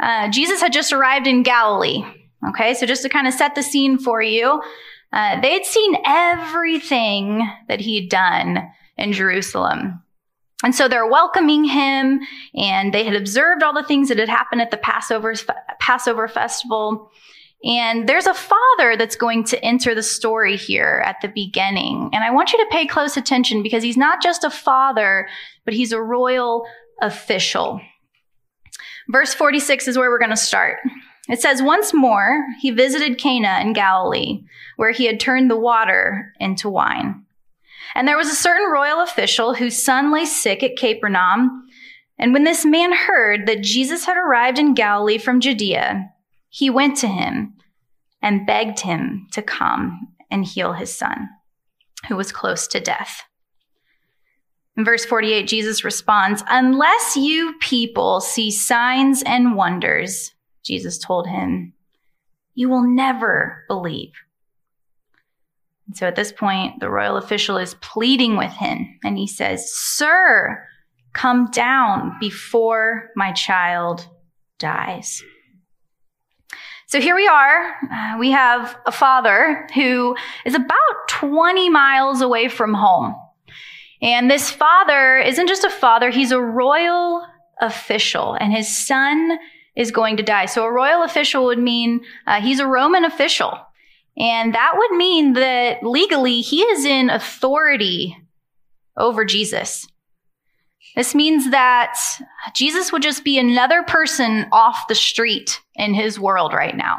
uh, 0.00 0.28
Jesus 0.28 0.60
had 0.60 0.72
just 0.72 0.92
arrived 0.92 1.26
in 1.26 1.42
Galilee. 1.42 2.04
Okay, 2.50 2.74
so 2.74 2.86
just 2.86 3.02
to 3.02 3.08
kind 3.08 3.26
of 3.26 3.34
set 3.34 3.54
the 3.54 3.62
scene 3.62 3.98
for 3.98 4.22
you, 4.22 4.62
uh, 5.12 5.40
they 5.40 5.52
had 5.52 5.64
seen 5.64 5.96
everything 6.04 7.48
that 7.68 7.80
he'd 7.80 8.08
done 8.08 8.68
in 8.96 9.12
Jerusalem. 9.12 10.02
And 10.64 10.74
so 10.74 10.88
they're 10.88 11.06
welcoming 11.06 11.64
him, 11.64 12.20
and 12.54 12.92
they 12.92 13.04
had 13.04 13.14
observed 13.14 13.62
all 13.62 13.72
the 13.72 13.84
things 13.84 14.08
that 14.08 14.18
had 14.18 14.28
happened 14.28 14.60
at 14.60 14.72
the 14.72 14.76
Passover, 14.76 15.34
Passover 15.78 16.26
festival. 16.26 17.12
And 17.64 18.08
there's 18.08 18.26
a 18.26 18.34
father 18.34 18.96
that's 18.96 19.16
going 19.16 19.44
to 19.44 19.64
enter 19.64 19.94
the 19.94 20.02
story 20.02 20.56
here 20.56 21.02
at 21.04 21.16
the 21.22 21.28
beginning. 21.28 22.10
And 22.12 22.24
I 22.24 22.30
want 22.30 22.52
you 22.52 22.58
to 22.58 22.70
pay 22.70 22.86
close 22.86 23.16
attention 23.16 23.62
because 23.62 23.82
he's 23.82 23.96
not 23.96 24.22
just 24.22 24.44
a 24.44 24.50
father, 24.50 25.28
but 25.64 25.74
he's 25.74 25.92
a 25.92 26.00
royal 26.00 26.66
official. 27.00 27.80
Verse 29.08 29.34
46 29.34 29.88
is 29.88 29.98
where 29.98 30.10
we're 30.10 30.18
going 30.18 30.30
to 30.30 30.36
start. 30.36 30.78
It 31.28 31.40
says, 31.40 31.62
Once 31.62 31.92
more, 31.92 32.44
he 32.60 32.70
visited 32.70 33.18
Cana 33.18 33.60
in 33.60 33.72
Galilee, 33.72 34.44
where 34.76 34.92
he 34.92 35.06
had 35.06 35.20
turned 35.20 35.50
the 35.50 35.56
water 35.56 36.32
into 36.40 36.68
wine. 36.68 37.24
And 37.94 38.06
there 38.06 38.16
was 38.16 38.28
a 38.28 38.34
certain 38.34 38.70
royal 38.70 39.00
official 39.00 39.54
whose 39.54 39.82
son 39.82 40.12
lay 40.12 40.24
sick 40.24 40.62
at 40.62 40.76
Capernaum. 40.76 41.66
And 42.18 42.32
when 42.32 42.44
this 42.44 42.64
man 42.64 42.92
heard 42.92 43.46
that 43.46 43.62
Jesus 43.62 44.04
had 44.04 44.16
arrived 44.16 44.58
in 44.58 44.74
Galilee 44.74 45.18
from 45.18 45.40
Judea, 45.40 46.10
he 46.48 46.70
went 46.70 46.96
to 46.98 47.08
him 47.08 47.54
and 48.20 48.46
begged 48.46 48.80
him 48.80 49.28
to 49.32 49.42
come 49.42 50.08
and 50.30 50.44
heal 50.44 50.72
his 50.72 50.96
son, 50.96 51.28
who 52.08 52.16
was 52.16 52.32
close 52.32 52.66
to 52.68 52.80
death. 52.80 53.22
In 54.76 54.84
verse 54.84 55.04
48, 55.04 55.48
Jesus 55.48 55.84
responds, 55.84 56.42
Unless 56.48 57.16
you 57.16 57.54
people 57.60 58.20
see 58.20 58.50
signs 58.50 59.22
and 59.24 59.56
wonders, 59.56 60.32
Jesus 60.64 60.98
told 60.98 61.26
him, 61.26 61.72
you 62.58 62.68
will 62.68 62.82
never 62.82 63.64
believe. 63.68 64.10
So 65.94 66.06
at 66.06 66.16
this 66.16 66.32
point, 66.32 66.80
the 66.80 66.90
royal 66.90 67.16
official 67.16 67.56
is 67.56 67.74
pleading 67.74 68.36
with 68.36 68.52
him 68.52 68.98
and 69.04 69.16
he 69.16 69.26
says, 69.26 69.72
Sir, 69.72 70.64
come 71.14 71.50
down 71.50 72.16
before 72.20 73.10
my 73.16 73.32
child 73.32 74.06
dies. 74.58 75.22
So 76.86 77.00
here 77.00 77.14
we 77.14 77.26
are. 77.26 77.74
Uh, 77.92 78.18
we 78.18 78.30
have 78.30 78.78
a 78.86 78.92
father 78.92 79.66
who 79.74 80.16
is 80.44 80.54
about 80.54 81.08
20 81.08 81.68
miles 81.68 82.20
away 82.22 82.48
from 82.48 82.72
home. 82.74 83.14
And 84.00 84.30
this 84.30 84.50
father 84.50 85.18
isn't 85.18 85.48
just 85.48 85.64
a 85.64 85.70
father, 85.70 86.10
he's 86.10 86.32
a 86.32 86.40
royal 86.40 87.26
official, 87.60 88.34
and 88.34 88.52
his 88.52 88.74
son 88.86 89.38
is 89.76 89.90
going 89.90 90.16
to 90.16 90.22
die. 90.22 90.46
So 90.46 90.64
a 90.64 90.72
royal 90.72 91.02
official 91.02 91.44
would 91.46 91.58
mean 91.58 92.00
uh, 92.26 92.40
he's 92.40 92.60
a 92.60 92.66
Roman 92.66 93.04
official. 93.04 93.58
And 94.18 94.54
that 94.54 94.72
would 94.76 94.96
mean 94.96 95.34
that 95.34 95.82
legally 95.82 96.40
he 96.40 96.62
is 96.62 96.84
in 96.84 97.08
authority 97.08 98.16
over 98.96 99.24
Jesus. 99.24 99.86
This 100.96 101.14
means 101.14 101.50
that 101.50 101.96
Jesus 102.54 102.90
would 102.90 103.02
just 103.02 103.22
be 103.22 103.38
another 103.38 103.84
person 103.84 104.46
off 104.50 104.88
the 104.88 104.94
street 104.94 105.60
in 105.76 105.94
his 105.94 106.18
world 106.18 106.52
right 106.52 106.76
now. 106.76 106.96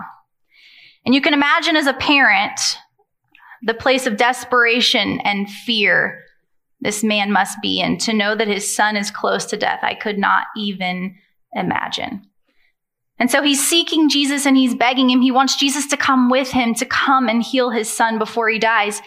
And 1.06 1.14
you 1.14 1.22
can 1.22 1.34
imagine 1.34 1.76
as 1.76 1.88
a 1.88 1.94
parent 1.94 2.60
the 3.64 3.74
place 3.74 4.08
of 4.08 4.16
desperation 4.16 5.20
and 5.22 5.50
fear 5.50 6.24
this 6.80 7.04
man 7.04 7.32
must 7.32 7.58
be 7.62 7.82
in 7.82 7.98
to 7.98 8.14
know 8.14 8.36
that 8.36 8.48
his 8.48 8.74
son 8.74 8.96
is 8.96 9.12
close 9.12 9.46
to 9.48 9.58
death. 9.58 9.80
I 9.82 9.96
could 9.96 10.18
not 10.18 10.46
even 10.56 11.16
imagine. 11.54 12.29
And 13.20 13.30
so 13.30 13.42
he's 13.42 13.66
seeking 13.66 14.10
Jesus 14.10 14.46
and 14.46 14.56
he's 14.56 14.74
begging 14.74 15.10
him. 15.10 15.22
He 15.22 15.32
wants 15.32 15.58
Jesus 15.58 15.88
to 15.88 15.98
come 15.98 16.30
with 16.30 16.52
him, 16.52 16.74
to 16.76 16.86
come 16.86 17.28
and 17.28 17.44
heal 17.44 17.70
his 17.70 17.90
son 17.90 18.18
before 18.18 18.50
he 18.50 18.60
dies. 18.60 19.02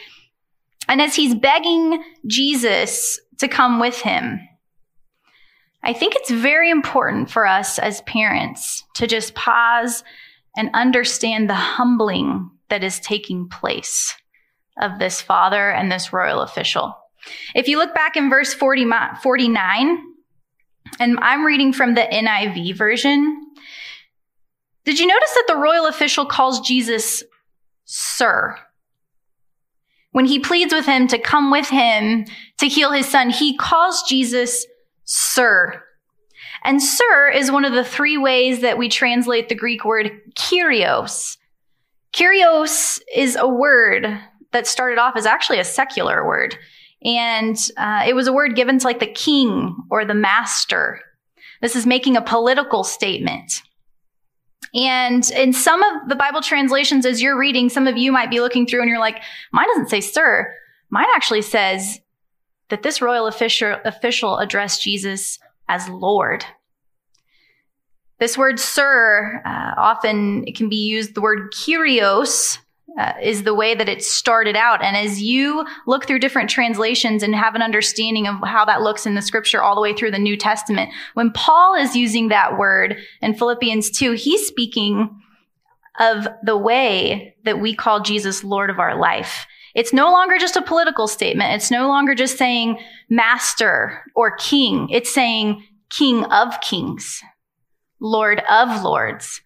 And 0.86 1.00
as 1.00 1.16
he's 1.16 1.34
begging 1.34 2.02
Jesus 2.26 3.18
to 3.38 3.48
come 3.48 3.80
with 3.80 4.00
him, 4.00 4.40
I 5.82 5.92
think 5.92 6.14
it's 6.14 6.30
very 6.30 6.70
important 6.70 7.30
for 7.30 7.46
us 7.46 7.78
as 7.78 8.02
parents 8.02 8.84
to 8.94 9.06
just 9.06 9.34
pause 9.34 10.04
and 10.56 10.70
understand 10.74 11.48
the 11.48 11.54
humbling 11.54 12.50
that 12.68 12.84
is 12.84 13.00
taking 13.00 13.48
place 13.48 14.14
of 14.80 14.98
this 14.98 15.20
father 15.20 15.70
and 15.70 15.90
this 15.90 16.12
royal 16.12 16.40
official. 16.40 16.94
If 17.54 17.68
you 17.68 17.78
look 17.78 17.94
back 17.94 18.16
in 18.16 18.30
verse 18.30 18.52
40, 18.52 18.86
49, 19.22 19.98
and 21.00 21.18
I'm 21.20 21.44
reading 21.44 21.72
from 21.72 21.94
the 21.94 22.02
NIV 22.02 22.76
version, 22.76 23.51
did 24.84 24.98
you 24.98 25.06
notice 25.06 25.32
that 25.34 25.44
the 25.48 25.56
royal 25.56 25.86
official 25.86 26.26
calls 26.26 26.60
Jesus 26.60 27.22
Sir? 27.84 28.56
When 30.12 30.26
he 30.26 30.38
pleads 30.38 30.72
with 30.72 30.86
him 30.86 31.08
to 31.08 31.18
come 31.18 31.50
with 31.50 31.68
him 31.68 32.26
to 32.58 32.68
heal 32.68 32.92
his 32.92 33.08
son, 33.08 33.30
he 33.30 33.56
calls 33.56 34.02
Jesus 34.08 34.66
Sir. 35.04 35.82
And 36.64 36.82
Sir 36.82 37.28
is 37.30 37.50
one 37.50 37.64
of 37.64 37.72
the 37.72 37.84
three 37.84 38.18
ways 38.18 38.60
that 38.60 38.78
we 38.78 38.88
translate 38.88 39.48
the 39.48 39.54
Greek 39.54 39.84
word 39.84 40.12
Kyrios. 40.36 41.38
Kyrios 42.12 43.00
is 43.14 43.36
a 43.36 43.48
word 43.48 44.06
that 44.52 44.66
started 44.66 44.98
off 44.98 45.16
as 45.16 45.26
actually 45.26 45.58
a 45.58 45.64
secular 45.64 46.26
word. 46.26 46.56
And 47.04 47.56
uh, 47.76 48.04
it 48.06 48.14
was 48.14 48.26
a 48.26 48.32
word 48.32 48.54
given 48.54 48.78
to 48.78 48.86
like 48.86 49.00
the 49.00 49.06
king 49.06 49.74
or 49.90 50.04
the 50.04 50.14
master. 50.14 51.00
This 51.60 51.74
is 51.74 51.86
making 51.86 52.16
a 52.16 52.22
political 52.22 52.84
statement. 52.84 53.62
And 54.74 55.28
in 55.32 55.52
some 55.52 55.82
of 55.82 56.08
the 56.08 56.16
Bible 56.16 56.40
translations, 56.40 57.04
as 57.04 57.20
you're 57.20 57.38
reading, 57.38 57.68
some 57.68 57.86
of 57.86 57.96
you 57.96 58.10
might 58.10 58.30
be 58.30 58.40
looking 58.40 58.66
through 58.66 58.80
and 58.80 58.88
you're 58.88 58.98
like, 58.98 59.22
mine 59.52 59.66
doesn't 59.68 59.90
say 59.90 60.00
sir. 60.00 60.52
Mine 60.90 61.08
actually 61.14 61.42
says 61.42 62.00
that 62.68 62.82
this 62.82 63.02
royal 63.02 63.26
official, 63.26 63.76
official 63.84 64.38
addressed 64.38 64.82
Jesus 64.82 65.38
as 65.68 65.88
Lord. 65.88 66.44
This 68.18 68.38
word 68.38 68.60
sir, 68.60 69.42
uh, 69.44 69.74
often 69.76 70.44
it 70.46 70.56
can 70.56 70.68
be 70.68 70.76
used, 70.76 71.14
the 71.14 71.20
word 71.20 71.52
kyrios, 71.52 72.58
uh, 72.98 73.12
is 73.22 73.44
the 73.44 73.54
way 73.54 73.74
that 73.74 73.88
it 73.88 74.02
started 74.02 74.56
out. 74.56 74.82
And 74.82 74.96
as 74.96 75.22
you 75.22 75.66
look 75.86 76.06
through 76.06 76.18
different 76.18 76.50
translations 76.50 77.22
and 77.22 77.34
have 77.34 77.54
an 77.54 77.62
understanding 77.62 78.26
of 78.26 78.36
how 78.44 78.64
that 78.66 78.82
looks 78.82 79.06
in 79.06 79.14
the 79.14 79.22
scripture 79.22 79.62
all 79.62 79.74
the 79.74 79.80
way 79.80 79.94
through 79.94 80.10
the 80.10 80.18
New 80.18 80.36
Testament, 80.36 80.90
when 81.14 81.30
Paul 81.30 81.74
is 81.74 81.96
using 81.96 82.28
that 82.28 82.58
word 82.58 82.98
in 83.20 83.34
Philippians 83.34 83.90
2, 83.90 84.12
he's 84.12 84.46
speaking 84.46 85.08
of 86.00 86.26
the 86.42 86.56
way 86.56 87.34
that 87.44 87.60
we 87.60 87.74
call 87.74 88.00
Jesus 88.00 88.44
Lord 88.44 88.70
of 88.70 88.78
our 88.78 88.96
life. 88.98 89.46
It's 89.74 89.92
no 89.92 90.10
longer 90.10 90.38
just 90.38 90.56
a 90.56 90.62
political 90.62 91.06
statement. 91.06 91.54
It's 91.54 91.70
no 91.70 91.88
longer 91.88 92.14
just 92.14 92.36
saying 92.36 92.78
master 93.08 94.02
or 94.14 94.36
king. 94.36 94.88
It's 94.90 95.12
saying 95.12 95.64
king 95.90 96.24
of 96.24 96.60
kings, 96.60 97.22
Lord 98.00 98.42
of 98.50 98.82
lords. 98.82 99.41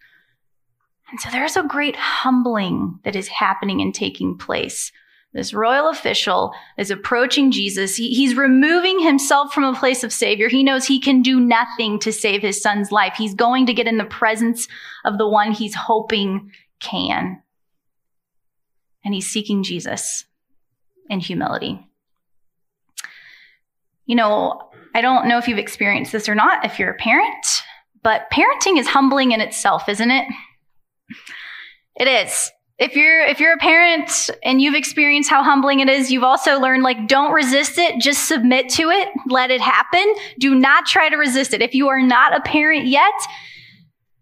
And 1.10 1.20
so 1.20 1.28
there's 1.30 1.56
a 1.56 1.62
great 1.62 1.96
humbling 1.96 2.98
that 3.04 3.16
is 3.16 3.28
happening 3.28 3.80
and 3.80 3.94
taking 3.94 4.36
place. 4.36 4.90
This 5.32 5.52
royal 5.52 5.88
official 5.88 6.54
is 6.78 6.90
approaching 6.90 7.50
Jesus. 7.50 7.94
He, 7.94 8.14
he's 8.14 8.34
removing 8.34 9.00
himself 9.00 9.52
from 9.52 9.64
a 9.64 9.78
place 9.78 10.02
of 10.02 10.12
savior. 10.12 10.48
He 10.48 10.62
knows 10.62 10.86
he 10.86 10.98
can 10.98 11.20
do 11.20 11.38
nothing 11.38 11.98
to 12.00 12.12
save 12.12 12.40
his 12.40 12.60
son's 12.60 12.90
life. 12.90 13.14
He's 13.18 13.34
going 13.34 13.66
to 13.66 13.74
get 13.74 13.86
in 13.86 13.98
the 13.98 14.04
presence 14.04 14.66
of 15.04 15.18
the 15.18 15.28
one 15.28 15.52
he's 15.52 15.74
hoping 15.74 16.50
can. 16.80 17.42
And 19.04 19.14
he's 19.14 19.28
seeking 19.28 19.62
Jesus 19.62 20.24
in 21.10 21.20
humility. 21.20 21.86
You 24.06 24.16
know, 24.16 24.70
I 24.94 25.02
don't 25.02 25.28
know 25.28 25.36
if 25.36 25.48
you've 25.48 25.58
experienced 25.58 26.12
this 26.12 26.28
or 26.28 26.34
not, 26.34 26.64
if 26.64 26.78
you're 26.78 26.92
a 26.92 26.96
parent, 26.96 27.46
but 28.02 28.30
parenting 28.32 28.78
is 28.78 28.86
humbling 28.86 29.32
in 29.32 29.42
itself, 29.42 29.88
isn't 29.88 30.10
it? 30.10 30.26
It 31.96 32.08
is. 32.08 32.50
If 32.78 32.94
you're 32.94 33.24
if 33.24 33.40
you're 33.40 33.54
a 33.54 33.58
parent 33.58 34.28
and 34.42 34.60
you've 34.60 34.74
experienced 34.74 35.30
how 35.30 35.42
humbling 35.42 35.80
it 35.80 35.88
is, 35.88 36.10
you've 36.10 36.22
also 36.22 36.60
learned 36.60 36.82
like 36.82 37.08
don't 37.08 37.32
resist 37.32 37.78
it, 37.78 38.00
just 38.00 38.28
submit 38.28 38.68
to 38.70 38.90
it, 38.90 39.08
let 39.28 39.50
it 39.50 39.62
happen. 39.62 40.14
Do 40.38 40.54
not 40.54 40.84
try 40.84 41.08
to 41.08 41.16
resist 41.16 41.54
it. 41.54 41.62
If 41.62 41.74
you 41.74 41.88
are 41.88 42.02
not 42.02 42.36
a 42.36 42.40
parent 42.42 42.86
yet, 42.86 43.14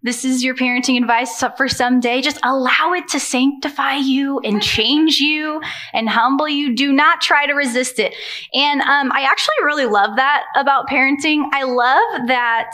this 0.04 0.22
is 0.22 0.44
your 0.44 0.54
parenting 0.54 1.00
advice 1.00 1.42
for 1.56 1.66
someday. 1.66 2.20
Just 2.20 2.38
allow 2.44 2.92
it 2.92 3.08
to 3.08 3.18
sanctify 3.18 3.94
you 3.94 4.38
and 4.40 4.62
change 4.62 5.16
you 5.16 5.62
and 5.94 6.08
humble 6.08 6.48
you. 6.48 6.76
Do 6.76 6.92
not 6.92 7.22
try 7.22 7.46
to 7.46 7.54
resist 7.54 7.98
it. 7.98 8.14
And 8.52 8.82
um, 8.82 9.10
I 9.12 9.22
actually 9.22 9.64
really 9.64 9.86
love 9.86 10.16
that 10.16 10.44
about 10.56 10.88
parenting. 10.88 11.48
I 11.52 11.64
love 11.64 12.28
that 12.28 12.72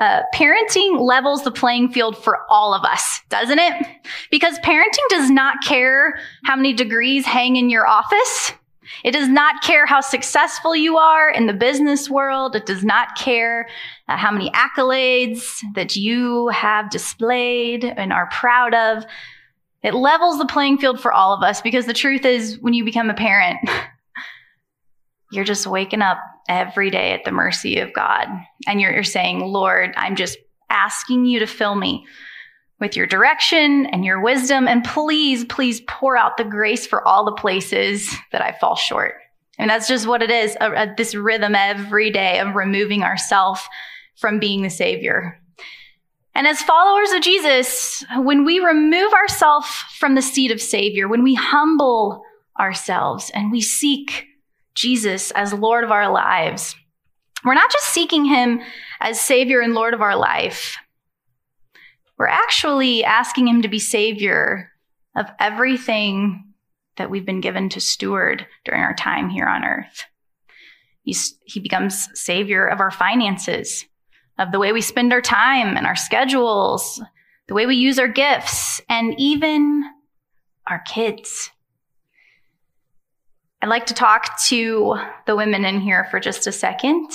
uh, 0.00 0.22
parenting 0.34 1.00
levels 1.00 1.44
the 1.44 1.50
playing 1.50 1.90
field 1.90 2.16
for 2.16 2.40
all 2.50 2.74
of 2.74 2.84
us, 2.84 3.20
doesn't 3.28 3.58
it? 3.58 3.86
Because 4.30 4.58
parenting 4.60 5.08
does 5.08 5.30
not 5.30 5.56
care 5.64 6.18
how 6.44 6.56
many 6.56 6.72
degrees 6.72 7.24
hang 7.24 7.56
in 7.56 7.70
your 7.70 7.86
office. 7.86 8.52
It 9.02 9.12
does 9.12 9.28
not 9.28 9.62
care 9.62 9.86
how 9.86 10.00
successful 10.00 10.74
you 10.76 10.96
are 10.96 11.30
in 11.30 11.46
the 11.46 11.52
business 11.52 12.10
world. 12.10 12.54
It 12.56 12.66
does 12.66 12.84
not 12.84 13.16
care 13.16 13.68
uh, 14.08 14.16
how 14.16 14.30
many 14.30 14.50
accolades 14.50 15.60
that 15.74 15.96
you 15.96 16.48
have 16.48 16.90
displayed 16.90 17.84
and 17.84 18.12
are 18.12 18.28
proud 18.30 18.74
of. 18.74 19.04
It 19.82 19.94
levels 19.94 20.38
the 20.38 20.46
playing 20.46 20.78
field 20.78 21.00
for 21.00 21.12
all 21.12 21.34
of 21.34 21.42
us 21.42 21.60
because 21.60 21.86
the 21.86 21.94
truth 21.94 22.24
is, 22.24 22.58
when 22.60 22.74
you 22.74 22.84
become 22.84 23.10
a 23.10 23.14
parent, 23.14 23.58
you're 25.32 25.44
just 25.44 25.66
waking 25.66 26.02
up 26.02 26.18
every 26.48 26.90
day 26.90 27.12
at 27.12 27.24
the 27.24 27.32
mercy 27.32 27.78
of 27.78 27.92
God. 27.92 28.26
And 28.66 28.80
you're, 28.80 28.92
you're 28.92 29.04
saying, 29.04 29.40
Lord, 29.40 29.94
I'm 29.96 30.16
just 30.16 30.38
asking 30.70 31.26
you 31.26 31.40
to 31.40 31.46
fill 31.46 31.74
me 31.74 32.06
with 32.80 32.96
your 32.96 33.06
direction 33.06 33.86
and 33.86 34.04
your 34.04 34.20
wisdom. 34.20 34.68
And 34.68 34.84
please, 34.84 35.44
please 35.44 35.80
pour 35.88 36.16
out 36.16 36.36
the 36.36 36.44
grace 36.44 36.86
for 36.86 37.06
all 37.06 37.24
the 37.24 37.32
places 37.32 38.12
that 38.32 38.42
I 38.42 38.56
fall 38.60 38.76
short. 38.76 39.14
And 39.58 39.70
that's 39.70 39.88
just 39.88 40.06
what 40.06 40.22
it 40.22 40.30
is 40.30 40.56
a, 40.60 40.70
a, 40.72 40.94
this 40.96 41.14
rhythm 41.14 41.54
every 41.54 42.10
day 42.10 42.40
of 42.40 42.56
removing 42.56 43.02
ourselves 43.02 43.62
from 44.16 44.38
being 44.38 44.62
the 44.62 44.70
Savior. 44.70 45.40
And 46.34 46.48
as 46.48 46.62
followers 46.62 47.12
of 47.12 47.22
Jesus, 47.22 48.04
when 48.16 48.44
we 48.44 48.58
remove 48.58 49.12
ourselves 49.12 49.68
from 49.96 50.16
the 50.16 50.22
seat 50.22 50.50
of 50.50 50.60
Savior, 50.60 51.06
when 51.06 51.22
we 51.22 51.34
humble 51.34 52.24
ourselves 52.58 53.30
and 53.34 53.52
we 53.52 53.60
seek 53.60 54.26
Jesus 54.74 55.30
as 55.32 55.52
Lord 55.52 55.84
of 55.84 55.90
our 55.90 56.10
lives, 56.10 56.76
we're 57.44 57.54
not 57.54 57.70
just 57.70 57.92
seeking 57.92 58.24
Him 58.24 58.60
as 59.00 59.20
Savior 59.20 59.60
and 59.60 59.74
Lord 59.74 59.94
of 59.94 60.00
our 60.00 60.16
life, 60.16 60.76
we're 62.18 62.26
actually 62.26 63.04
asking 63.04 63.48
Him 63.48 63.62
to 63.62 63.68
be 63.68 63.78
Savior 63.78 64.70
of 65.16 65.26
everything 65.38 66.54
that 66.96 67.10
we've 67.10 67.26
been 67.26 67.40
given 67.40 67.68
to 67.70 67.80
steward 67.80 68.46
during 68.64 68.82
our 68.82 68.94
time 68.94 69.30
here 69.30 69.46
on 69.46 69.64
earth. 69.64 70.04
He's, 71.02 71.36
he 71.44 71.60
becomes 71.60 72.08
Savior 72.18 72.66
of 72.66 72.80
our 72.80 72.90
finances, 72.90 73.84
of 74.38 74.52
the 74.52 74.58
way 74.58 74.72
we 74.72 74.80
spend 74.80 75.12
our 75.12 75.20
time 75.20 75.76
and 75.76 75.86
our 75.86 75.96
schedules, 75.96 77.02
the 77.46 77.54
way 77.54 77.66
we 77.66 77.76
use 77.76 77.98
our 77.98 78.08
gifts, 78.08 78.80
and 78.88 79.14
even 79.18 79.84
our 80.66 80.80
kids. 80.86 81.50
I'd 83.64 83.70
like 83.70 83.86
to 83.86 83.94
talk 83.94 84.38
to 84.48 84.98
the 85.24 85.34
women 85.34 85.64
in 85.64 85.80
here 85.80 86.06
for 86.10 86.20
just 86.20 86.46
a 86.46 86.52
second. 86.52 87.08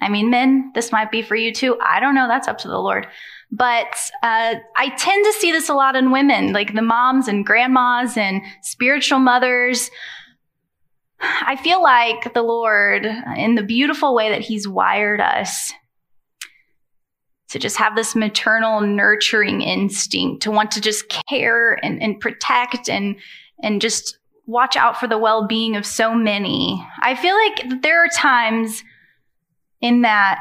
I 0.00 0.08
mean, 0.08 0.30
men, 0.30 0.70
this 0.72 0.92
might 0.92 1.10
be 1.10 1.20
for 1.20 1.34
you 1.34 1.52
too. 1.52 1.76
I 1.84 1.98
don't 1.98 2.14
know. 2.14 2.28
That's 2.28 2.46
up 2.46 2.58
to 2.58 2.68
the 2.68 2.78
Lord. 2.78 3.08
But 3.50 3.92
uh, 4.22 4.54
I 4.76 4.88
tend 4.96 5.24
to 5.24 5.32
see 5.40 5.50
this 5.50 5.68
a 5.68 5.74
lot 5.74 5.96
in 5.96 6.12
women, 6.12 6.52
like 6.52 6.74
the 6.74 6.80
moms 6.80 7.26
and 7.26 7.44
grandmas 7.44 8.16
and 8.16 8.40
spiritual 8.62 9.18
mothers. 9.18 9.90
I 11.20 11.56
feel 11.56 11.82
like 11.82 12.32
the 12.34 12.42
Lord, 12.42 13.04
in 13.36 13.56
the 13.56 13.64
beautiful 13.64 14.14
way 14.14 14.28
that 14.28 14.42
He's 14.42 14.68
wired 14.68 15.20
us, 15.20 15.72
to 17.48 17.58
just 17.58 17.78
have 17.78 17.96
this 17.96 18.14
maternal 18.14 18.80
nurturing 18.80 19.60
instinct 19.60 20.44
to 20.44 20.52
want 20.52 20.70
to 20.70 20.80
just 20.80 21.12
care 21.28 21.84
and, 21.84 22.00
and 22.00 22.20
protect 22.20 22.88
and 22.88 23.16
and 23.60 23.80
just 23.80 24.18
watch 24.46 24.76
out 24.76 24.98
for 24.98 25.08
the 25.08 25.18
well-being 25.18 25.76
of 25.76 25.84
so 25.84 26.14
many. 26.14 26.86
I 27.00 27.14
feel 27.16 27.34
like 27.34 27.82
there 27.82 28.04
are 28.04 28.08
times 28.08 28.82
in 29.80 30.02
that 30.02 30.40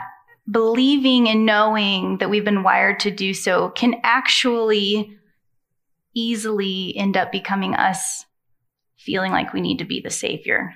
believing 0.49 1.27
and 1.27 1.45
knowing 1.45 2.19
that 2.19 2.29
we've 2.29 2.45
been 2.45 2.63
wired 2.63 2.99
to 3.01 3.11
do 3.11 3.33
so 3.33 3.69
can 3.69 3.95
actually 4.03 5.17
easily 6.13 6.95
end 6.95 7.17
up 7.17 7.31
becoming 7.31 7.73
us 7.73 8.25
feeling 8.95 9.31
like 9.31 9.53
we 9.53 9.61
need 9.61 9.79
to 9.79 9.85
be 9.85 9.99
the 9.99 10.09
savior. 10.09 10.75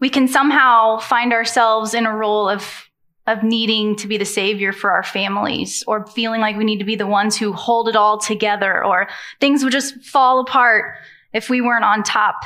We 0.00 0.10
can 0.10 0.28
somehow 0.28 0.98
find 0.98 1.32
ourselves 1.32 1.94
in 1.94 2.06
a 2.06 2.16
role 2.16 2.48
of 2.48 2.87
of 3.28 3.42
needing 3.42 3.94
to 3.94 4.08
be 4.08 4.16
the 4.16 4.24
savior 4.24 4.72
for 4.72 4.90
our 4.90 5.02
families 5.02 5.84
or 5.86 6.06
feeling 6.06 6.40
like 6.40 6.56
we 6.56 6.64
need 6.64 6.78
to 6.78 6.84
be 6.84 6.96
the 6.96 7.06
ones 7.06 7.36
who 7.36 7.52
hold 7.52 7.88
it 7.88 7.94
all 7.94 8.18
together 8.18 8.82
or 8.82 9.06
things 9.38 9.62
would 9.62 9.72
just 9.72 10.02
fall 10.02 10.40
apart 10.40 10.94
if 11.34 11.50
we 11.50 11.60
weren't 11.60 11.84
on 11.84 12.02
top 12.02 12.36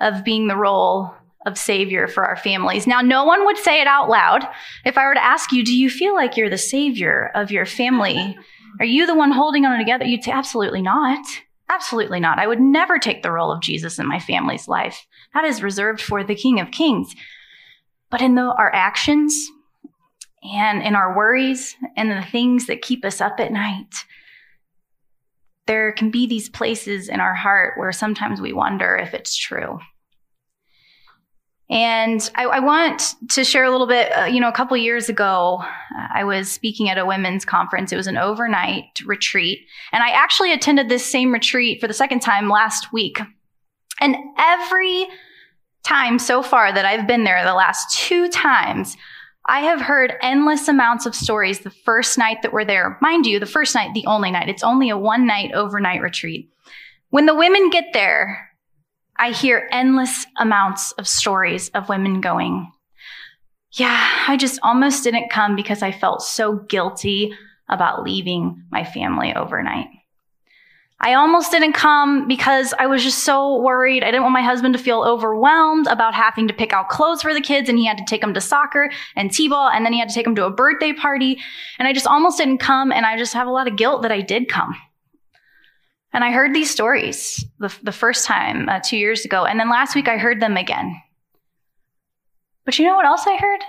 of 0.00 0.24
being 0.24 0.48
the 0.48 0.56
role 0.56 1.14
of 1.46 1.56
savior 1.56 2.08
for 2.08 2.24
our 2.24 2.36
families. 2.36 2.84
Now, 2.84 3.00
no 3.00 3.24
one 3.24 3.46
would 3.46 3.58
say 3.58 3.80
it 3.80 3.86
out 3.86 4.08
loud. 4.08 4.44
If 4.84 4.98
I 4.98 5.06
were 5.06 5.14
to 5.14 5.24
ask 5.24 5.52
you, 5.52 5.64
do 5.64 5.74
you 5.74 5.88
feel 5.88 6.14
like 6.14 6.36
you're 6.36 6.50
the 6.50 6.58
savior 6.58 7.30
of 7.34 7.52
your 7.52 7.66
family? 7.66 8.36
Are 8.80 8.86
you 8.86 9.06
the 9.06 9.14
one 9.14 9.30
holding 9.30 9.64
on 9.64 9.78
together? 9.78 10.04
You'd 10.04 10.24
say, 10.24 10.32
absolutely 10.32 10.82
not. 10.82 11.24
Absolutely 11.68 12.18
not. 12.18 12.40
I 12.40 12.48
would 12.48 12.60
never 12.60 12.98
take 12.98 13.22
the 13.22 13.30
role 13.30 13.52
of 13.52 13.62
Jesus 13.62 14.00
in 14.00 14.08
my 14.08 14.18
family's 14.18 14.66
life. 14.66 15.06
That 15.32 15.44
is 15.44 15.62
reserved 15.62 16.00
for 16.00 16.24
the 16.24 16.34
King 16.34 16.58
of 16.58 16.72
Kings. 16.72 17.14
But 18.10 18.20
in 18.20 18.34
the, 18.34 18.42
our 18.42 18.74
actions, 18.74 19.48
and 20.44 20.82
in 20.82 20.94
our 20.94 21.16
worries 21.16 21.74
and 21.96 22.10
the 22.10 22.22
things 22.22 22.66
that 22.66 22.82
keep 22.82 23.04
us 23.04 23.20
up 23.20 23.40
at 23.40 23.52
night, 23.52 23.94
there 25.66 25.92
can 25.92 26.10
be 26.10 26.26
these 26.26 26.48
places 26.48 27.08
in 27.08 27.20
our 27.20 27.34
heart 27.34 27.78
where 27.78 27.92
sometimes 27.92 28.40
we 28.40 28.52
wonder 28.52 28.96
if 28.96 29.14
it's 29.14 29.36
true. 29.36 29.78
And 31.70 32.30
I, 32.34 32.44
I 32.44 32.60
want 32.60 33.14
to 33.30 33.42
share 33.42 33.64
a 33.64 33.70
little 33.70 33.86
bit. 33.86 34.10
Uh, 34.12 34.24
you 34.26 34.38
know, 34.38 34.50
a 34.50 34.52
couple 34.52 34.76
years 34.76 35.08
ago, 35.08 35.60
uh, 35.62 36.08
I 36.14 36.22
was 36.22 36.52
speaking 36.52 36.90
at 36.90 36.98
a 36.98 37.06
women's 37.06 37.46
conference. 37.46 37.90
It 37.90 37.96
was 37.96 38.06
an 38.06 38.18
overnight 38.18 39.00
retreat. 39.06 39.60
And 39.90 40.02
I 40.02 40.10
actually 40.10 40.52
attended 40.52 40.90
this 40.90 41.06
same 41.06 41.32
retreat 41.32 41.80
for 41.80 41.88
the 41.88 41.94
second 41.94 42.20
time 42.20 42.50
last 42.50 42.92
week. 42.92 43.18
And 43.98 44.14
every 44.38 45.06
time 45.84 46.18
so 46.18 46.42
far 46.42 46.70
that 46.70 46.84
I've 46.84 47.06
been 47.06 47.24
there, 47.24 47.42
the 47.44 47.54
last 47.54 47.98
two 47.98 48.28
times, 48.28 48.94
I 49.46 49.60
have 49.60 49.80
heard 49.80 50.14
endless 50.22 50.68
amounts 50.68 51.04
of 51.04 51.14
stories 51.14 51.60
the 51.60 51.70
first 51.70 52.16
night 52.16 52.42
that 52.42 52.52
we're 52.52 52.64
there. 52.64 52.96
Mind 53.02 53.26
you, 53.26 53.38
the 53.38 53.46
first 53.46 53.74
night, 53.74 53.92
the 53.92 54.06
only 54.06 54.30
night. 54.30 54.48
It's 54.48 54.64
only 54.64 54.88
a 54.88 54.96
one 54.96 55.26
night 55.26 55.52
overnight 55.52 56.00
retreat. 56.00 56.50
When 57.10 57.26
the 57.26 57.34
women 57.34 57.70
get 57.70 57.92
there, 57.92 58.50
I 59.16 59.30
hear 59.30 59.68
endless 59.70 60.26
amounts 60.38 60.92
of 60.92 61.06
stories 61.06 61.68
of 61.70 61.88
women 61.88 62.20
going, 62.20 62.72
Yeah, 63.72 64.08
I 64.26 64.36
just 64.36 64.58
almost 64.62 65.04
didn't 65.04 65.30
come 65.30 65.56
because 65.56 65.82
I 65.82 65.92
felt 65.92 66.22
so 66.22 66.56
guilty 66.56 67.34
about 67.68 68.02
leaving 68.02 68.64
my 68.70 68.84
family 68.84 69.34
overnight. 69.34 69.88
I 71.04 71.12
almost 71.12 71.50
didn't 71.50 71.74
come 71.74 72.26
because 72.26 72.72
I 72.78 72.86
was 72.86 73.02
just 73.04 73.24
so 73.24 73.60
worried. 73.60 74.02
I 74.02 74.06
didn't 74.06 74.22
want 74.22 74.32
my 74.32 74.40
husband 74.40 74.74
to 74.74 74.82
feel 74.82 75.02
overwhelmed 75.02 75.86
about 75.86 76.14
having 76.14 76.48
to 76.48 76.54
pick 76.54 76.72
out 76.72 76.88
clothes 76.88 77.20
for 77.20 77.34
the 77.34 77.42
kids 77.42 77.68
and 77.68 77.76
he 77.76 77.84
had 77.84 77.98
to 77.98 78.04
take 78.06 78.22
them 78.22 78.32
to 78.32 78.40
soccer 78.40 78.90
and 79.14 79.30
t-ball 79.30 79.68
and 79.68 79.84
then 79.84 79.92
he 79.92 79.98
had 79.98 80.08
to 80.08 80.14
take 80.14 80.24
them 80.24 80.34
to 80.36 80.46
a 80.46 80.50
birthday 80.50 80.94
party. 80.94 81.38
And 81.78 81.86
I 81.86 81.92
just 81.92 82.06
almost 82.06 82.38
didn't 82.38 82.56
come 82.56 82.90
and 82.90 83.04
I 83.04 83.18
just 83.18 83.34
have 83.34 83.46
a 83.46 83.50
lot 83.50 83.68
of 83.68 83.76
guilt 83.76 84.00
that 84.00 84.12
I 84.12 84.22
did 84.22 84.48
come. 84.48 84.74
And 86.14 86.24
I 86.24 86.30
heard 86.30 86.54
these 86.54 86.70
stories 86.70 87.44
the, 87.58 87.74
the 87.82 87.92
first 87.92 88.24
time 88.24 88.70
uh, 88.70 88.80
two 88.82 88.96
years 88.96 89.26
ago. 89.26 89.44
And 89.44 89.60
then 89.60 89.68
last 89.68 89.94
week 89.94 90.08
I 90.08 90.16
heard 90.16 90.40
them 90.40 90.56
again. 90.56 90.98
But 92.64 92.78
you 92.78 92.86
know 92.86 92.96
what 92.96 93.04
else 93.04 93.26
I 93.26 93.36
heard? 93.36 93.60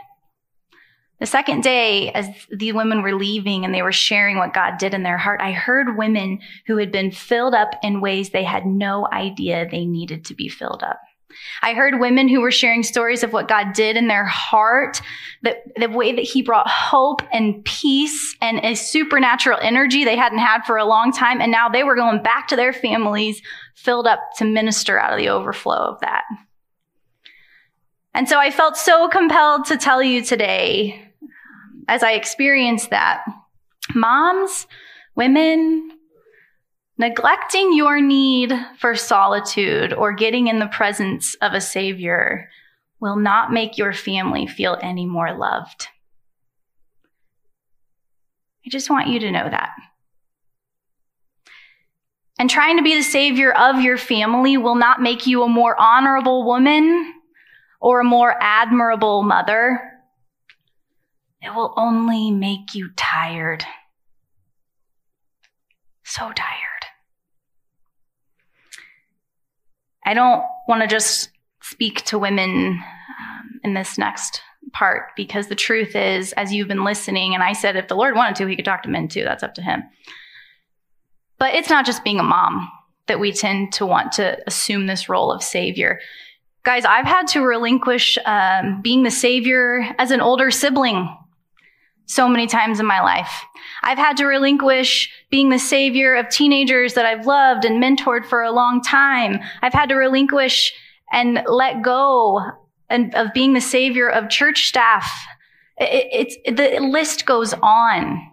The 1.19 1.25
second 1.25 1.63
day, 1.63 2.11
as 2.11 2.27
the 2.51 2.73
women 2.73 3.01
were 3.01 3.15
leaving 3.15 3.63
and 3.63 3.73
they 3.73 3.81
were 3.81 3.93
sharing 3.93 4.37
what 4.37 4.53
God 4.53 4.77
did 4.77 4.93
in 4.93 5.03
their 5.03 5.17
heart, 5.17 5.39
I 5.41 5.53
heard 5.53 5.97
women 5.97 6.39
who 6.67 6.77
had 6.77 6.91
been 6.91 7.11
filled 7.11 7.53
up 7.53 7.69
in 7.81 8.01
ways 8.01 8.29
they 8.29 8.43
had 8.43 8.65
no 8.65 9.07
idea 9.11 9.67
they 9.69 9.85
needed 9.85 10.25
to 10.25 10.35
be 10.35 10.49
filled 10.49 10.83
up. 10.83 10.99
I 11.61 11.73
heard 11.73 11.99
women 11.99 12.27
who 12.27 12.41
were 12.41 12.51
sharing 12.51 12.83
stories 12.83 13.23
of 13.23 13.33
what 13.33 13.47
God 13.47 13.73
did 13.73 13.97
in 13.97 14.07
their 14.07 14.25
heart, 14.25 15.01
that 15.43 15.57
the 15.77 15.89
way 15.89 16.13
that 16.13 16.21
He 16.21 16.41
brought 16.41 16.69
hope 16.69 17.21
and 17.31 17.63
peace 17.65 18.35
and 18.41 18.59
a 18.59 18.75
supernatural 18.75 19.59
energy 19.61 20.03
they 20.03 20.15
hadn't 20.15 20.39
had 20.39 20.63
for 20.63 20.77
a 20.77 20.85
long 20.85 21.11
time. 21.11 21.41
And 21.41 21.51
now 21.51 21.69
they 21.69 21.83
were 21.83 21.95
going 21.95 22.23
back 22.23 22.47
to 22.49 22.55
their 22.55 22.73
families 22.73 23.41
filled 23.75 24.07
up 24.07 24.19
to 24.37 24.45
minister 24.45 24.99
out 24.99 25.13
of 25.13 25.19
the 25.19 25.29
overflow 25.29 25.75
of 25.75 25.99
that. 26.01 26.23
And 28.15 28.29
so 28.29 28.39
I 28.39 28.49
felt 28.49 28.77
so 28.77 29.09
compelled 29.09 29.65
to 29.65 29.75
tell 29.75 30.01
you 30.01 30.23
today 30.23 31.11
as 31.89 32.01
I 32.01 32.13
experienced 32.13 32.91
that, 32.91 33.25
moms, 33.93 34.67
women, 35.17 35.91
neglecting 36.97 37.73
your 37.73 37.99
need 37.99 38.53
for 38.79 38.95
solitude 38.95 39.91
or 39.91 40.13
getting 40.13 40.47
in 40.47 40.59
the 40.59 40.67
presence 40.67 41.35
of 41.41 41.51
a 41.51 41.59
savior 41.59 42.49
will 43.01 43.17
not 43.17 43.51
make 43.51 43.77
your 43.77 43.91
family 43.91 44.47
feel 44.47 44.77
any 44.81 45.05
more 45.05 45.37
loved. 45.37 45.89
I 48.65 48.69
just 48.69 48.89
want 48.89 49.09
you 49.09 49.19
to 49.19 49.31
know 49.31 49.49
that. 49.49 49.71
And 52.39 52.49
trying 52.49 52.77
to 52.77 52.83
be 52.83 52.95
the 52.95 53.03
savior 53.03 53.51
of 53.51 53.81
your 53.81 53.97
family 53.97 54.55
will 54.55 54.75
not 54.75 55.01
make 55.01 55.27
you 55.27 55.43
a 55.43 55.49
more 55.49 55.77
honorable 55.77 56.45
woman 56.45 57.14
or 57.79 57.99
a 57.99 58.05
more 58.05 58.35
admirable 58.41 59.23
mother. 59.23 59.79
It 61.41 61.53
will 61.53 61.73
only 61.77 62.31
make 62.31 62.73
you 62.73 62.89
tired. 62.95 63.65
So 66.03 66.31
tired. 66.33 66.75
I 70.05 70.13
don't 70.13 70.43
want 70.67 70.81
to 70.81 70.87
just 70.87 71.29
speak 71.61 72.03
to 72.05 72.19
women 72.19 72.79
um, 73.19 73.59
in 73.63 73.73
this 73.73 73.97
next 73.97 74.41
part 74.71 75.09
because 75.15 75.47
the 75.47 75.55
truth 75.55 75.95
is, 75.95 76.33
as 76.33 76.53
you've 76.53 76.67
been 76.67 76.83
listening, 76.83 77.33
and 77.33 77.43
I 77.43 77.53
said 77.53 77.75
if 77.75 77.87
the 77.87 77.95
Lord 77.95 78.15
wanted 78.15 78.35
to, 78.37 78.47
he 78.47 78.55
could 78.55 78.65
talk 78.65 78.83
to 78.83 78.89
men 78.89 79.07
too. 79.07 79.23
That's 79.23 79.43
up 79.43 79.55
to 79.55 79.61
him. 79.61 79.83
But 81.37 81.55
it's 81.55 81.69
not 81.69 81.85
just 81.85 82.03
being 82.03 82.19
a 82.19 82.23
mom 82.23 82.69
that 83.07 83.19
we 83.19 83.31
tend 83.31 83.73
to 83.73 83.85
want 83.85 84.13
to 84.13 84.37
assume 84.47 84.87
this 84.87 85.09
role 85.09 85.31
of 85.31 85.43
savior. 85.43 85.99
Guys, 86.65 86.83
I've 86.83 87.05
had 87.05 87.27
to 87.27 87.41
relinquish 87.41 88.17
um, 88.25 88.81
being 88.81 89.03
the 89.03 89.11
savior 89.11 89.87
as 89.99 90.09
an 90.09 90.19
older 90.19 90.49
sibling 90.49 91.15
so 92.07 92.27
many 92.27 92.47
times 92.47 92.79
in 92.79 92.87
my 92.87 93.01
life. 93.01 93.43
I've 93.83 93.99
had 93.99 94.17
to 94.17 94.25
relinquish 94.25 95.11
being 95.29 95.49
the 95.49 95.59
savior 95.59 96.15
of 96.15 96.27
teenagers 96.29 96.95
that 96.95 97.05
I've 97.05 97.27
loved 97.27 97.65
and 97.65 97.81
mentored 97.81 98.25
for 98.25 98.41
a 98.41 98.51
long 98.51 98.81
time. 98.81 99.39
I've 99.61 99.73
had 99.73 99.89
to 99.89 99.95
relinquish 99.95 100.73
and 101.11 101.43
let 101.45 101.83
go 101.83 102.41
and, 102.89 103.13
of 103.13 103.31
being 103.31 103.53
the 103.53 103.61
savior 103.61 104.09
of 104.09 104.29
church 104.29 104.67
staff. 104.67 105.07
It, 105.77 106.35
it's, 106.45 106.57
the 106.57 106.79
list 106.79 107.27
goes 107.27 107.53
on. 107.61 108.27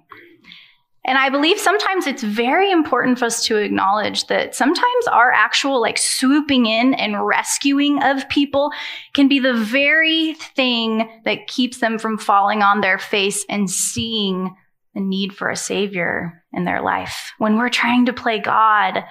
And 1.04 1.18
I 1.18 1.30
believe 1.30 1.58
sometimes 1.58 2.06
it's 2.06 2.22
very 2.22 2.70
important 2.70 3.18
for 3.18 3.24
us 3.24 3.44
to 3.46 3.56
acknowledge 3.56 4.28
that 4.28 4.54
sometimes 4.54 5.06
our 5.10 5.32
actual 5.32 5.80
like 5.80 5.98
swooping 5.98 6.66
in 6.66 6.94
and 6.94 7.26
rescuing 7.26 8.00
of 8.02 8.28
people 8.28 8.70
can 9.12 9.26
be 9.26 9.40
the 9.40 9.54
very 9.54 10.34
thing 10.34 11.10
that 11.24 11.48
keeps 11.48 11.78
them 11.78 11.98
from 11.98 12.18
falling 12.18 12.62
on 12.62 12.80
their 12.80 12.98
face 12.98 13.44
and 13.48 13.68
seeing 13.68 14.54
the 14.94 15.00
need 15.00 15.34
for 15.34 15.50
a 15.50 15.56
savior 15.56 16.44
in 16.52 16.64
their 16.64 16.80
life. 16.80 17.32
When 17.38 17.58
we're 17.58 17.68
trying 17.68 18.06
to 18.06 18.12
play 18.12 18.38
God 18.38 19.02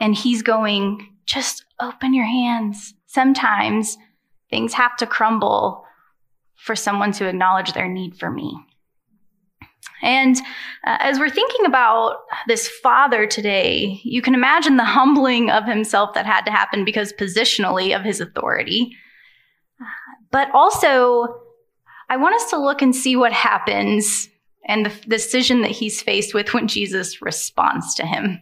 and 0.00 0.14
he's 0.14 0.42
going, 0.42 1.06
just 1.24 1.64
open 1.78 2.14
your 2.14 2.24
hands. 2.24 2.94
Sometimes 3.06 3.96
things 4.48 4.74
have 4.74 4.96
to 4.96 5.06
crumble 5.06 5.84
for 6.56 6.74
someone 6.74 7.12
to 7.12 7.28
acknowledge 7.28 7.74
their 7.74 7.88
need 7.88 8.18
for 8.18 8.30
me. 8.30 8.56
And 10.02 10.36
uh, 10.84 10.96
as 11.00 11.18
we're 11.18 11.30
thinking 11.30 11.66
about 11.66 12.16
this 12.46 12.68
father 12.68 13.26
today, 13.26 14.00
you 14.02 14.22
can 14.22 14.34
imagine 14.34 14.76
the 14.76 14.84
humbling 14.84 15.50
of 15.50 15.64
himself 15.64 16.14
that 16.14 16.26
had 16.26 16.42
to 16.42 16.50
happen 16.50 16.84
because 16.84 17.12
positionally 17.12 17.94
of 17.94 18.02
his 18.02 18.20
authority. 18.20 18.96
But 20.30 20.50
also, 20.52 21.42
I 22.08 22.16
want 22.16 22.34
us 22.34 22.50
to 22.50 22.58
look 22.58 22.82
and 22.82 22.94
see 22.94 23.16
what 23.16 23.32
happens 23.32 24.28
and 24.66 24.86
the 24.86 25.08
decision 25.08 25.62
that 25.62 25.70
he's 25.70 26.02
faced 26.02 26.34
with 26.34 26.54
when 26.54 26.68
Jesus 26.68 27.22
responds 27.22 27.94
to 27.94 28.06
him. 28.06 28.40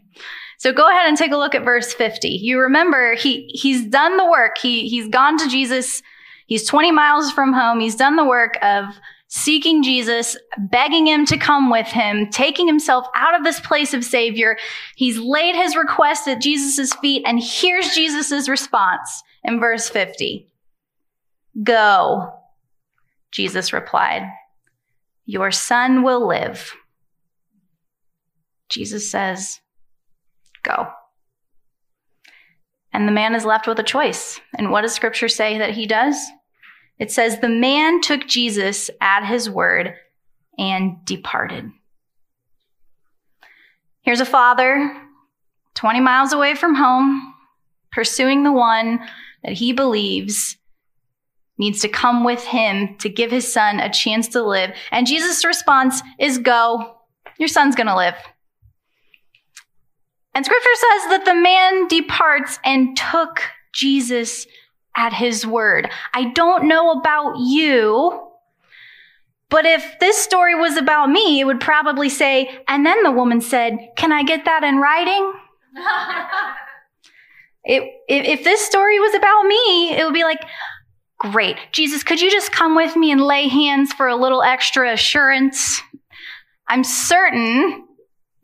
So 0.58 0.72
go 0.72 0.88
ahead 0.88 1.06
and 1.06 1.16
take 1.16 1.30
a 1.30 1.36
look 1.36 1.54
at 1.54 1.64
verse 1.64 1.94
50. 1.94 2.28
You 2.28 2.60
remember 2.60 3.14
he, 3.14 3.46
he's 3.54 3.84
done 3.86 4.16
the 4.16 4.28
work. 4.28 4.58
He, 4.58 4.88
he's 4.88 5.08
gone 5.08 5.38
to 5.38 5.48
Jesus. 5.48 6.02
He's 6.46 6.66
20 6.66 6.90
miles 6.90 7.30
from 7.30 7.52
home. 7.52 7.78
He's 7.78 7.94
done 7.94 8.16
the 8.16 8.24
work 8.24 8.58
of 8.62 8.86
seeking 9.28 9.82
Jesus, 9.82 10.36
begging 10.58 11.06
him 11.06 11.26
to 11.26 11.36
come 11.36 11.70
with 11.70 11.86
him, 11.86 12.28
taking 12.30 12.66
himself 12.66 13.06
out 13.14 13.34
of 13.34 13.44
this 13.44 13.60
place 13.60 13.94
of 13.94 14.04
savior. 14.04 14.56
He's 14.96 15.18
laid 15.18 15.54
his 15.54 15.76
request 15.76 16.26
at 16.26 16.40
Jesus' 16.40 16.94
feet 16.94 17.22
and 17.26 17.40
here's 17.42 17.94
Jesus' 17.94 18.48
response 18.48 19.22
in 19.44 19.60
verse 19.60 19.88
50. 19.88 20.48
Go, 21.62 22.32
Jesus 23.30 23.72
replied. 23.72 24.22
Your 25.26 25.50
son 25.50 26.02
will 26.02 26.26
live. 26.26 26.74
Jesus 28.70 29.10
says, 29.10 29.60
Go. 30.62 30.88
And 32.92 33.06
the 33.06 33.12
man 33.12 33.34
is 33.34 33.44
left 33.44 33.66
with 33.66 33.78
a 33.78 33.84
choice. 33.84 34.40
And 34.56 34.70
what 34.70 34.82
does 34.82 34.94
scripture 34.94 35.28
say 35.28 35.58
that 35.58 35.72
he 35.72 35.86
does? 35.86 36.16
It 36.98 37.10
says, 37.10 37.38
The 37.38 37.48
man 37.48 38.00
took 38.00 38.26
Jesus 38.26 38.90
at 39.00 39.26
his 39.26 39.48
word 39.48 39.94
and 40.58 41.04
departed. 41.04 41.70
Here's 44.02 44.20
a 44.20 44.26
father 44.26 45.02
20 45.74 46.00
miles 46.00 46.32
away 46.32 46.54
from 46.54 46.74
home, 46.74 47.34
pursuing 47.92 48.42
the 48.42 48.52
one 48.52 49.00
that 49.44 49.52
he 49.52 49.72
believes 49.72 50.56
needs 51.56 51.80
to 51.80 51.88
come 51.88 52.24
with 52.24 52.44
him 52.44 52.96
to 52.98 53.08
give 53.08 53.30
his 53.30 53.52
son 53.52 53.80
a 53.80 53.92
chance 53.92 54.28
to 54.28 54.42
live. 54.42 54.70
And 54.90 55.06
Jesus' 55.06 55.44
response 55.44 56.00
is 56.18 56.38
go. 56.38 56.96
Your 57.38 57.48
son's 57.48 57.74
going 57.74 57.88
to 57.88 57.96
live. 57.96 58.14
And 60.34 60.44
scripture 60.44 60.68
says 60.74 61.10
that 61.10 61.24
the 61.24 61.34
man 61.34 61.88
departs 61.88 62.58
and 62.64 62.96
took 62.96 63.42
Jesus 63.72 64.46
at 64.98 65.12
his 65.12 65.46
word. 65.46 65.88
I 66.12 66.30
don't 66.32 66.66
know 66.66 66.90
about 66.90 67.38
you, 67.38 68.28
but 69.48 69.64
if 69.64 69.98
this 70.00 70.18
story 70.18 70.56
was 70.56 70.76
about 70.76 71.08
me, 71.08 71.40
it 71.40 71.44
would 71.44 71.60
probably 71.60 72.08
say, 72.08 72.62
and 72.66 72.84
then 72.84 73.04
the 73.04 73.12
woman 73.12 73.40
said, 73.40 73.78
Can 73.96 74.12
I 74.12 74.24
get 74.24 74.44
that 74.44 74.64
in 74.64 74.78
writing? 74.78 75.32
it, 77.64 77.82
if, 78.08 78.38
if 78.38 78.44
this 78.44 78.60
story 78.60 78.98
was 78.98 79.14
about 79.14 79.46
me, 79.46 79.96
it 79.96 80.04
would 80.04 80.12
be 80.12 80.24
like, 80.24 80.44
Great. 81.18 81.56
Jesus, 81.72 82.02
could 82.02 82.20
you 82.20 82.30
just 82.30 82.52
come 82.52 82.76
with 82.76 82.94
me 82.96 83.10
and 83.10 83.20
lay 83.20 83.48
hands 83.48 83.92
for 83.92 84.08
a 84.08 84.16
little 84.16 84.42
extra 84.42 84.92
assurance? 84.92 85.80
I'm 86.68 86.84
certain 86.84 87.86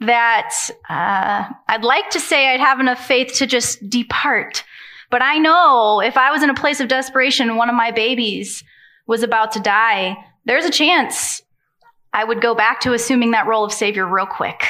that 0.01 0.53
uh, 0.89 1.45
I'd 1.69 1.85
like 1.85 2.11
to 2.11 2.21
say 2.21 2.49
I'd 2.49 2.61
have 2.61 2.81
enough 2.81 3.05
faith 3.05 3.35
to 3.35 3.47
just 3.47 3.89
depart. 3.89 4.65
But 5.11 5.23
I 5.23 5.39
know 5.39 6.01
if 6.01 6.17
I 6.17 6.31
was 6.31 6.43
in 6.43 6.51
a 6.51 6.55
place 6.55 6.81
of 6.81 6.89
desperation 6.89 7.57
one 7.57 7.69
of 7.69 7.75
my 7.75 7.91
babies 7.91 8.65
was 9.07 9.23
about 9.23 9.53
to 9.53 9.61
die, 9.61 10.17
there's 10.45 10.65
a 10.65 10.71
chance 10.71 11.43
I 12.13 12.25
would 12.25 12.41
go 12.41 12.55
back 12.55 12.81
to 12.81 12.93
assuming 12.95 13.33
that 13.33 13.47
role 13.47 13.65
of 13.65 13.73
savior 13.73 14.07
real 14.07 14.27
quick 14.27 14.65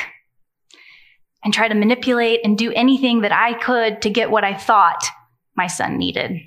and 1.44 1.53
try 1.53 1.68
to 1.68 1.75
manipulate 1.75 2.40
and 2.42 2.57
do 2.57 2.73
anything 2.73 3.20
that 3.20 3.33
I 3.33 3.53
could 3.55 4.03
to 4.03 4.11
get 4.11 4.31
what 4.31 4.44
I 4.44 4.57
thought 4.57 5.05
my 5.57 5.66
son 5.66 5.99
needed. 5.99 6.40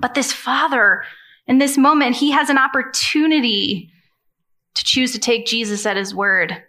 But 0.00 0.14
this 0.14 0.32
father, 0.32 1.04
in 1.46 1.58
this 1.58 1.76
moment, 1.76 2.16
he 2.16 2.30
has 2.30 2.48
an 2.48 2.58
opportunity 2.58 3.90
to 4.74 4.84
choose 4.84 5.12
to 5.12 5.18
take 5.18 5.46
Jesus 5.46 5.84
at 5.84 5.98
his 5.98 6.14
word, 6.14 6.62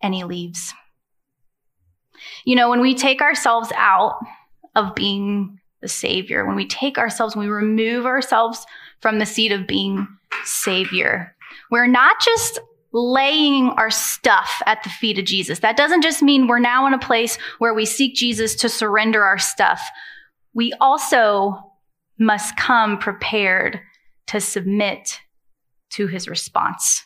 and 0.00 0.14
he 0.14 0.24
leaves. 0.24 0.72
You 2.46 2.56
know, 2.56 2.70
when 2.70 2.80
we 2.80 2.94
take 2.94 3.20
ourselves 3.20 3.70
out 3.76 4.18
of 4.76 4.94
being 4.94 5.58
the 5.80 5.88
savior, 5.88 6.46
when 6.46 6.54
we 6.54 6.66
take 6.66 6.98
ourselves, 6.98 7.34
when 7.34 7.46
we 7.46 7.52
remove 7.52 8.06
ourselves 8.06 8.64
from 9.00 9.18
the 9.18 9.26
seat 9.26 9.50
of 9.50 9.66
being 9.66 10.06
savior, 10.44 11.34
we're 11.70 11.88
not 11.88 12.16
just 12.24 12.60
laying 12.92 13.68
our 13.70 13.90
stuff 13.90 14.62
at 14.66 14.82
the 14.82 14.88
feet 14.88 15.18
of 15.18 15.24
Jesus. 15.24 15.58
That 15.58 15.76
doesn't 15.76 16.02
just 16.02 16.22
mean 16.22 16.46
we're 16.46 16.58
now 16.58 16.86
in 16.86 16.94
a 16.94 16.98
place 16.98 17.36
where 17.58 17.74
we 17.74 17.84
seek 17.84 18.14
Jesus 18.14 18.54
to 18.56 18.68
surrender 18.68 19.24
our 19.24 19.38
stuff. 19.38 19.82
We 20.54 20.72
also 20.80 21.72
must 22.18 22.56
come 22.56 22.98
prepared 22.98 23.80
to 24.28 24.40
submit 24.40 25.20
to 25.90 26.06
his 26.06 26.28
response. 26.28 27.04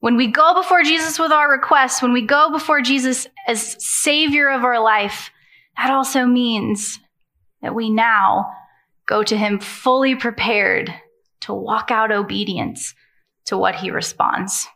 When 0.00 0.16
we 0.16 0.26
go 0.26 0.54
before 0.54 0.82
Jesus 0.82 1.18
with 1.18 1.32
our 1.32 1.50
requests, 1.50 2.02
when 2.02 2.12
we 2.12 2.26
go 2.26 2.50
before 2.50 2.82
Jesus 2.82 3.26
as 3.46 3.76
Savior 3.78 4.50
of 4.50 4.64
our 4.64 4.82
life, 4.82 5.30
that 5.76 5.90
also 5.90 6.26
means 6.26 6.98
that 7.62 7.74
we 7.74 7.90
now 7.90 8.50
go 9.06 9.22
to 9.22 9.36
him 9.36 9.58
fully 9.58 10.14
prepared 10.14 10.92
to 11.40 11.54
walk 11.54 11.90
out 11.90 12.12
obedience 12.12 12.94
to 13.46 13.58
what 13.58 13.74
he 13.74 13.90
responds. 13.90 14.66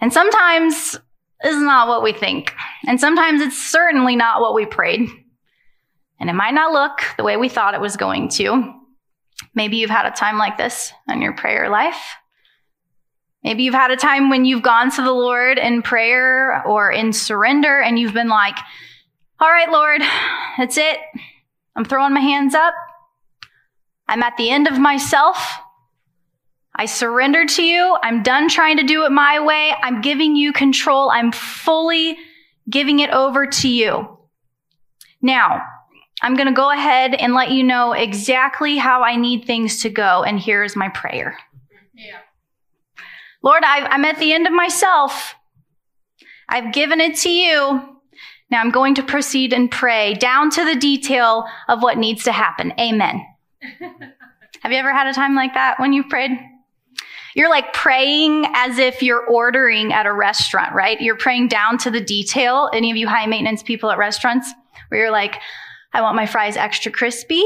And 0.00 0.12
sometimes 0.12 0.98
is 1.44 1.56
not 1.56 1.88
what 1.88 2.02
we 2.02 2.12
think. 2.12 2.54
And 2.86 2.98
sometimes 2.98 3.42
it's 3.42 3.58
certainly 3.58 4.16
not 4.16 4.40
what 4.40 4.54
we 4.54 4.64
prayed. 4.64 5.08
And 6.18 6.30
it 6.30 6.34
might 6.34 6.54
not 6.54 6.72
look 6.72 7.00
the 7.16 7.24
way 7.24 7.36
we 7.36 7.48
thought 7.48 7.74
it 7.74 7.80
was 7.80 7.96
going 7.96 8.28
to. 8.30 8.72
Maybe 9.54 9.76
you've 9.76 9.90
had 9.90 10.06
a 10.06 10.10
time 10.10 10.38
like 10.38 10.56
this 10.56 10.92
in 11.08 11.20
your 11.20 11.34
prayer 11.34 11.68
life. 11.68 12.00
Maybe 13.42 13.64
you've 13.64 13.74
had 13.74 13.90
a 13.90 13.96
time 13.96 14.30
when 14.30 14.46
you've 14.46 14.62
gone 14.62 14.90
to 14.92 15.02
the 15.02 15.12
Lord 15.12 15.58
in 15.58 15.82
prayer 15.82 16.62
or 16.66 16.90
in 16.90 17.12
surrender 17.12 17.80
and 17.80 17.98
you've 17.98 18.14
been 18.14 18.28
like, 18.28 18.56
all 19.40 19.50
right, 19.50 19.70
Lord, 19.70 20.00
that's 20.58 20.78
it. 20.78 20.98
I'm 21.76 21.84
throwing 21.84 22.14
my 22.14 22.20
hands 22.20 22.54
up. 22.54 22.74
I'm 24.08 24.22
at 24.22 24.36
the 24.36 24.50
end 24.50 24.68
of 24.68 24.78
myself. 24.78 25.58
I 26.76 26.86
surrender 26.86 27.46
to 27.46 27.62
you. 27.62 27.96
I'm 28.02 28.22
done 28.22 28.48
trying 28.48 28.78
to 28.78 28.82
do 28.82 29.04
it 29.04 29.10
my 29.10 29.40
way. 29.40 29.72
I'm 29.82 30.00
giving 30.00 30.36
you 30.36 30.52
control. 30.52 31.10
I'm 31.10 31.32
fully 31.32 32.16
giving 32.68 32.98
it 32.98 33.10
over 33.10 33.46
to 33.46 33.68
you. 33.68 34.18
Now, 35.22 35.62
I'm 36.20 36.34
going 36.34 36.48
to 36.48 36.54
go 36.54 36.70
ahead 36.70 37.14
and 37.14 37.34
let 37.34 37.50
you 37.50 37.62
know 37.62 37.92
exactly 37.92 38.76
how 38.76 39.02
I 39.02 39.16
need 39.16 39.44
things 39.44 39.82
to 39.82 39.90
go. 39.90 40.22
And 40.22 40.38
here's 40.38 40.74
my 40.74 40.88
prayer. 40.88 41.36
Yeah. 41.94 42.18
Lord, 43.42 43.62
i 43.64 43.94
am 43.94 44.04
at 44.04 44.18
the 44.18 44.32
end 44.32 44.46
of 44.46 44.52
myself. 44.52 45.34
I've 46.48 46.72
given 46.72 47.00
it 47.00 47.16
to 47.18 47.30
you. 47.30 47.93
Now 48.54 48.60
I'm 48.60 48.70
going 48.70 48.94
to 48.94 49.02
proceed 49.02 49.52
and 49.52 49.68
pray 49.68 50.14
down 50.14 50.48
to 50.50 50.64
the 50.64 50.76
detail 50.76 51.44
of 51.66 51.82
what 51.82 51.98
needs 51.98 52.22
to 52.22 52.30
happen. 52.30 52.72
Amen. 52.78 53.26
Have 54.62 54.70
you 54.70 54.78
ever 54.78 54.92
had 54.92 55.08
a 55.08 55.12
time 55.12 55.34
like 55.34 55.54
that 55.54 55.80
when 55.80 55.92
you 55.92 56.04
prayed? 56.04 56.38
You're 57.34 57.50
like 57.50 57.72
praying 57.72 58.46
as 58.54 58.78
if 58.78 59.02
you're 59.02 59.26
ordering 59.26 59.92
at 59.92 60.06
a 60.06 60.12
restaurant, 60.12 60.72
right? 60.72 61.00
You're 61.00 61.16
praying 61.16 61.48
down 61.48 61.78
to 61.78 61.90
the 61.90 62.00
detail. 62.00 62.70
Any 62.72 62.92
of 62.92 62.96
you 62.96 63.08
high 63.08 63.26
maintenance 63.26 63.60
people 63.60 63.90
at 63.90 63.98
restaurants 63.98 64.48
where 64.86 65.00
you're 65.00 65.10
like, 65.10 65.40
I 65.92 66.00
want 66.02 66.14
my 66.14 66.26
fries 66.26 66.56
extra 66.56 66.92
crispy 66.92 67.42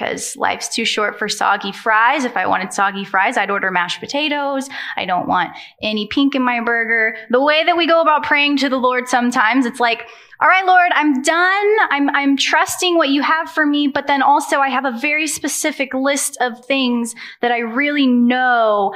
because 0.00 0.34
life's 0.36 0.68
too 0.68 0.84
short 0.84 1.18
for 1.18 1.28
soggy 1.28 1.72
fries. 1.72 2.24
If 2.24 2.36
I 2.36 2.46
wanted 2.46 2.72
soggy 2.72 3.04
fries, 3.04 3.36
I'd 3.36 3.50
order 3.50 3.70
mashed 3.70 4.00
potatoes. 4.00 4.68
I 4.96 5.04
don't 5.04 5.28
want 5.28 5.50
any 5.82 6.06
pink 6.06 6.34
in 6.34 6.42
my 6.42 6.60
burger. 6.60 7.16
The 7.28 7.42
way 7.42 7.64
that 7.64 7.76
we 7.76 7.86
go 7.86 8.00
about 8.00 8.22
praying 8.22 8.56
to 8.58 8.70
the 8.70 8.78
Lord 8.78 9.08
sometimes, 9.08 9.66
it's 9.66 9.80
like, 9.80 10.08
all 10.40 10.48
right, 10.48 10.64
Lord, 10.64 10.90
I'm 10.94 11.20
done. 11.20 11.76
I'm, 11.90 12.08
I'm 12.10 12.36
trusting 12.38 12.96
what 12.96 13.10
you 13.10 13.20
have 13.20 13.50
for 13.50 13.66
me, 13.66 13.88
but 13.88 14.06
then 14.06 14.22
also 14.22 14.58
I 14.58 14.70
have 14.70 14.86
a 14.86 14.98
very 14.98 15.26
specific 15.26 15.92
list 15.92 16.38
of 16.40 16.64
things 16.64 17.14
that 17.42 17.52
I 17.52 17.58
really 17.58 18.06
know 18.06 18.94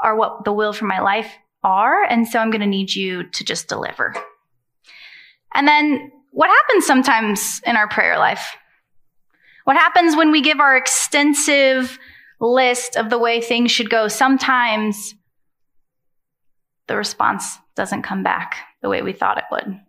are 0.00 0.14
what 0.14 0.44
the 0.44 0.52
will 0.52 0.74
for 0.74 0.84
my 0.84 1.00
life 1.00 1.32
are. 1.64 2.04
And 2.04 2.28
so 2.28 2.38
I'm 2.38 2.50
going 2.50 2.60
to 2.60 2.66
need 2.66 2.94
you 2.94 3.24
to 3.24 3.44
just 3.44 3.68
deliver. 3.68 4.14
And 5.54 5.66
then 5.66 6.12
what 6.32 6.50
happens 6.50 6.86
sometimes 6.86 7.62
in 7.64 7.76
our 7.76 7.88
prayer 7.88 8.18
life? 8.18 8.54
What 9.64 9.76
happens 9.76 10.16
when 10.16 10.30
we 10.30 10.40
give 10.40 10.60
our 10.60 10.76
extensive 10.76 11.98
list 12.40 12.96
of 12.96 13.10
the 13.10 13.18
way 13.18 13.40
things 13.40 13.70
should 13.70 13.90
go? 13.90 14.08
Sometimes 14.08 15.14
the 16.88 16.96
response 16.96 17.58
doesn't 17.76 18.02
come 18.02 18.22
back 18.22 18.56
the 18.82 18.88
way 18.88 19.02
we 19.02 19.12
thought 19.12 19.38
it 19.38 19.44
would. 19.50 19.80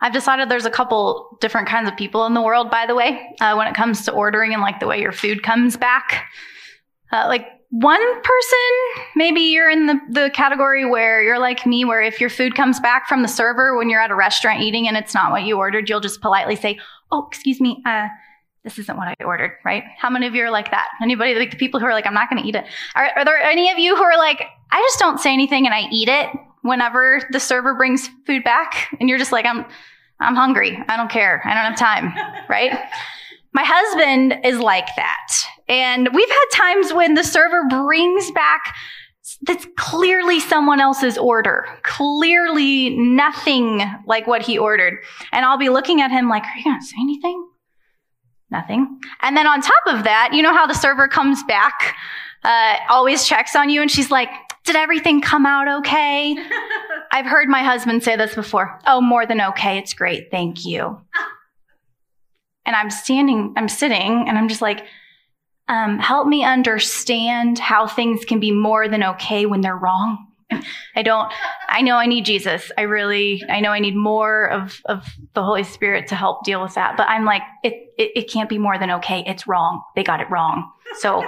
I've 0.00 0.12
decided 0.12 0.48
there's 0.48 0.66
a 0.66 0.70
couple 0.70 1.38
different 1.40 1.68
kinds 1.68 1.88
of 1.88 1.96
people 1.96 2.26
in 2.26 2.34
the 2.34 2.42
world, 2.42 2.70
by 2.70 2.86
the 2.86 2.94
way, 2.94 3.34
uh, 3.40 3.54
when 3.54 3.66
it 3.66 3.74
comes 3.74 4.04
to 4.04 4.12
ordering 4.12 4.52
and 4.52 4.60
like 4.60 4.78
the 4.78 4.86
way 4.86 5.00
your 5.00 5.12
food 5.12 5.42
comes 5.42 5.76
back. 5.76 6.26
Uh, 7.10 7.24
like 7.26 7.46
one 7.70 8.22
person, 8.22 9.04
maybe 9.16 9.40
you're 9.40 9.70
in 9.70 9.86
the, 9.86 9.98
the 10.10 10.30
category 10.34 10.84
where 10.84 11.22
you're 11.22 11.38
like 11.38 11.66
me, 11.66 11.84
where 11.84 12.02
if 12.02 12.20
your 12.20 12.30
food 12.30 12.54
comes 12.54 12.78
back 12.80 13.08
from 13.08 13.22
the 13.22 13.28
server 13.28 13.76
when 13.76 13.88
you're 13.88 14.00
at 14.00 14.10
a 14.10 14.14
restaurant 14.14 14.60
eating 14.60 14.86
and 14.86 14.96
it's 14.96 15.14
not 15.14 15.32
what 15.32 15.44
you 15.44 15.56
ordered, 15.56 15.88
you'll 15.88 16.00
just 16.00 16.20
politely 16.20 16.54
say, 16.54 16.78
Oh, 17.14 17.28
excuse 17.28 17.60
me, 17.60 17.80
uh, 17.86 18.08
this 18.64 18.76
isn't 18.78 18.96
what 18.96 19.06
I 19.06 19.14
ordered, 19.24 19.52
right? 19.64 19.84
How 19.96 20.10
many 20.10 20.26
of 20.26 20.34
you 20.34 20.42
are 20.42 20.50
like 20.50 20.72
that? 20.72 20.88
Anybody, 21.00 21.36
like 21.36 21.52
the 21.52 21.56
people 21.56 21.78
who 21.78 21.86
are 21.86 21.92
like, 21.92 22.06
I'm 22.06 22.14
not 22.14 22.28
going 22.28 22.42
to 22.42 22.48
eat 22.48 22.56
it. 22.56 22.64
Are, 22.96 23.08
are 23.14 23.24
there 23.24 23.40
any 23.40 23.70
of 23.70 23.78
you 23.78 23.94
who 23.94 24.02
are 24.02 24.18
like, 24.18 24.42
I 24.72 24.80
just 24.80 24.98
don't 24.98 25.20
say 25.20 25.32
anything 25.32 25.64
and 25.64 25.72
I 25.72 25.82
eat 25.92 26.08
it 26.08 26.28
whenever 26.62 27.20
the 27.30 27.38
server 27.38 27.76
brings 27.76 28.08
food 28.26 28.42
back? 28.42 28.88
And 28.98 29.08
you're 29.08 29.18
just 29.18 29.30
like, 29.30 29.46
I'm, 29.46 29.64
I'm 30.18 30.34
hungry. 30.34 30.76
I 30.88 30.96
don't 30.96 31.10
care. 31.10 31.40
I 31.44 31.54
don't 31.54 31.64
have 31.64 31.78
time, 31.78 32.14
right? 32.48 32.72
My 33.52 33.64
husband 33.64 34.40
is 34.44 34.58
like 34.58 34.88
that. 34.96 35.28
And 35.68 36.08
we've 36.12 36.28
had 36.28 36.44
times 36.52 36.92
when 36.92 37.14
the 37.14 37.22
server 37.22 37.68
brings 37.68 38.32
back 38.32 38.74
that's 39.46 39.66
clearly 39.76 40.40
someone 40.40 40.80
else's 40.80 41.18
order, 41.18 41.66
clearly 41.82 42.90
nothing 42.96 43.82
like 44.06 44.26
what 44.26 44.42
he 44.42 44.58
ordered. 44.58 44.98
And 45.32 45.44
I'll 45.44 45.58
be 45.58 45.68
looking 45.68 46.00
at 46.00 46.10
him 46.10 46.28
like, 46.28 46.44
are 46.44 46.56
you 46.56 46.64
going 46.64 46.80
to 46.80 46.86
say 46.86 46.96
anything? 47.00 47.48
Nothing. 48.50 49.00
And 49.20 49.36
then 49.36 49.46
on 49.46 49.60
top 49.60 49.86
of 49.86 50.04
that, 50.04 50.30
you 50.32 50.42
know 50.42 50.54
how 50.54 50.66
the 50.66 50.74
server 50.74 51.08
comes 51.08 51.42
back, 51.44 51.96
uh, 52.44 52.76
always 52.88 53.26
checks 53.26 53.56
on 53.56 53.70
you 53.70 53.82
and 53.82 53.90
she's 53.90 54.10
like, 54.10 54.28
did 54.64 54.76
everything 54.76 55.20
come 55.20 55.44
out 55.44 55.68
okay? 55.80 56.36
I've 57.12 57.26
heard 57.26 57.48
my 57.48 57.62
husband 57.62 58.02
say 58.02 58.16
this 58.16 58.34
before. 58.34 58.78
Oh, 58.86 59.00
more 59.00 59.26
than 59.26 59.40
okay. 59.40 59.78
It's 59.78 59.94
great. 59.94 60.30
Thank 60.30 60.64
you. 60.64 61.00
And 62.66 62.74
I'm 62.74 62.88
standing, 62.88 63.52
I'm 63.58 63.68
sitting, 63.68 64.26
and 64.26 64.38
I'm 64.38 64.48
just 64.48 64.62
like, 64.62 64.86
um, 65.68 65.98
help 65.98 66.26
me 66.26 66.44
understand 66.44 67.58
how 67.58 67.86
things 67.86 68.24
can 68.24 68.40
be 68.40 68.52
more 68.52 68.88
than 68.88 69.02
okay 69.02 69.46
when 69.46 69.60
they're 69.60 69.76
wrong. 69.76 70.26
I 70.94 71.02
don't, 71.02 71.32
I 71.68 71.80
know 71.80 71.96
I 71.96 72.06
need 72.06 72.24
Jesus. 72.24 72.70
I 72.76 72.82
really, 72.82 73.42
I 73.48 73.60
know 73.60 73.70
I 73.70 73.80
need 73.80 73.96
more 73.96 74.50
of, 74.50 74.80
of 74.84 75.06
the 75.32 75.42
Holy 75.42 75.64
Spirit 75.64 76.06
to 76.08 76.14
help 76.14 76.44
deal 76.44 76.62
with 76.62 76.74
that. 76.74 76.96
But 76.96 77.08
I'm 77.08 77.24
like, 77.24 77.42
it, 77.62 77.92
it, 77.98 78.12
it 78.14 78.30
can't 78.30 78.48
be 78.48 78.58
more 78.58 78.78
than 78.78 78.90
okay. 78.90 79.24
It's 79.26 79.46
wrong. 79.46 79.82
They 79.96 80.04
got 80.04 80.20
it 80.20 80.30
wrong. 80.30 80.70
So, 80.98 81.24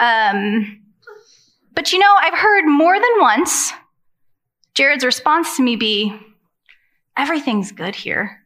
um, 0.00 0.80
but 1.74 1.92
you 1.92 1.98
know, 1.98 2.14
I've 2.20 2.36
heard 2.36 2.66
more 2.66 2.94
than 2.94 3.20
once 3.20 3.72
Jared's 4.74 5.04
response 5.04 5.56
to 5.56 5.62
me 5.62 5.76
be, 5.76 6.18
everything's 7.16 7.70
good 7.70 7.94
here. 7.94 8.42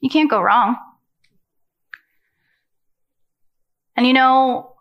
You 0.00 0.10
can't 0.10 0.30
go 0.30 0.40
wrong. 0.40 0.76
And 3.96 4.06
you 4.06 4.12
know, 4.12 4.74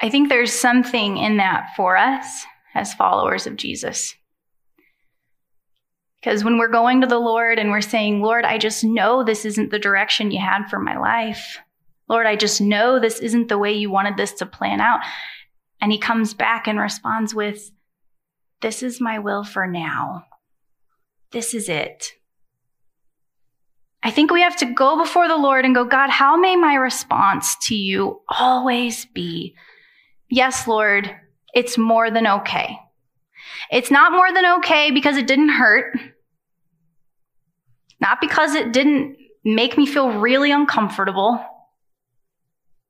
I 0.00 0.08
think 0.08 0.28
there's 0.28 0.52
something 0.52 1.18
in 1.18 1.38
that 1.38 1.70
for 1.76 1.96
us 1.96 2.44
as 2.74 2.94
followers 2.94 3.46
of 3.46 3.56
Jesus. 3.56 4.14
Because 6.20 6.44
when 6.44 6.58
we're 6.58 6.68
going 6.68 7.00
to 7.00 7.06
the 7.06 7.18
Lord 7.18 7.58
and 7.58 7.70
we're 7.70 7.80
saying, 7.80 8.20
Lord, 8.20 8.44
I 8.44 8.58
just 8.58 8.84
know 8.84 9.24
this 9.24 9.44
isn't 9.44 9.70
the 9.70 9.78
direction 9.78 10.30
you 10.30 10.40
had 10.40 10.66
for 10.66 10.78
my 10.78 10.98
life. 10.98 11.58
Lord, 12.08 12.26
I 12.26 12.36
just 12.36 12.60
know 12.60 12.98
this 12.98 13.20
isn't 13.20 13.48
the 13.48 13.58
way 13.58 13.72
you 13.72 13.90
wanted 13.90 14.16
this 14.16 14.32
to 14.34 14.46
plan 14.46 14.80
out. 14.80 15.00
And 15.80 15.92
he 15.92 15.98
comes 15.98 16.34
back 16.34 16.66
and 16.66 16.78
responds 16.78 17.34
with, 17.34 17.70
This 18.60 18.82
is 18.82 19.00
my 19.00 19.18
will 19.18 19.44
for 19.44 19.66
now. 19.66 20.24
This 21.32 21.54
is 21.54 21.68
it. 21.68 22.12
I 24.02 24.10
think 24.10 24.30
we 24.30 24.42
have 24.42 24.56
to 24.56 24.66
go 24.66 24.96
before 24.96 25.28
the 25.28 25.36
Lord 25.36 25.64
and 25.64 25.74
go, 25.74 25.84
God, 25.84 26.10
how 26.10 26.36
may 26.36 26.56
my 26.56 26.74
response 26.74 27.56
to 27.66 27.74
you 27.74 28.22
always 28.28 29.04
be, 29.06 29.54
Yes, 30.30 30.68
Lord, 30.68 31.10
it's 31.52 31.76
more 31.76 32.10
than 32.10 32.26
okay. 32.26 32.78
It's 33.70 33.90
not 33.90 34.12
more 34.12 34.32
than 34.32 34.46
okay 34.58 34.92
because 34.92 35.16
it 35.16 35.26
didn't 35.26 35.48
hurt, 35.48 35.98
not 38.00 38.20
because 38.20 38.54
it 38.54 38.72
didn't 38.72 39.16
make 39.44 39.76
me 39.76 39.86
feel 39.86 40.10
really 40.10 40.52
uncomfortable, 40.52 41.44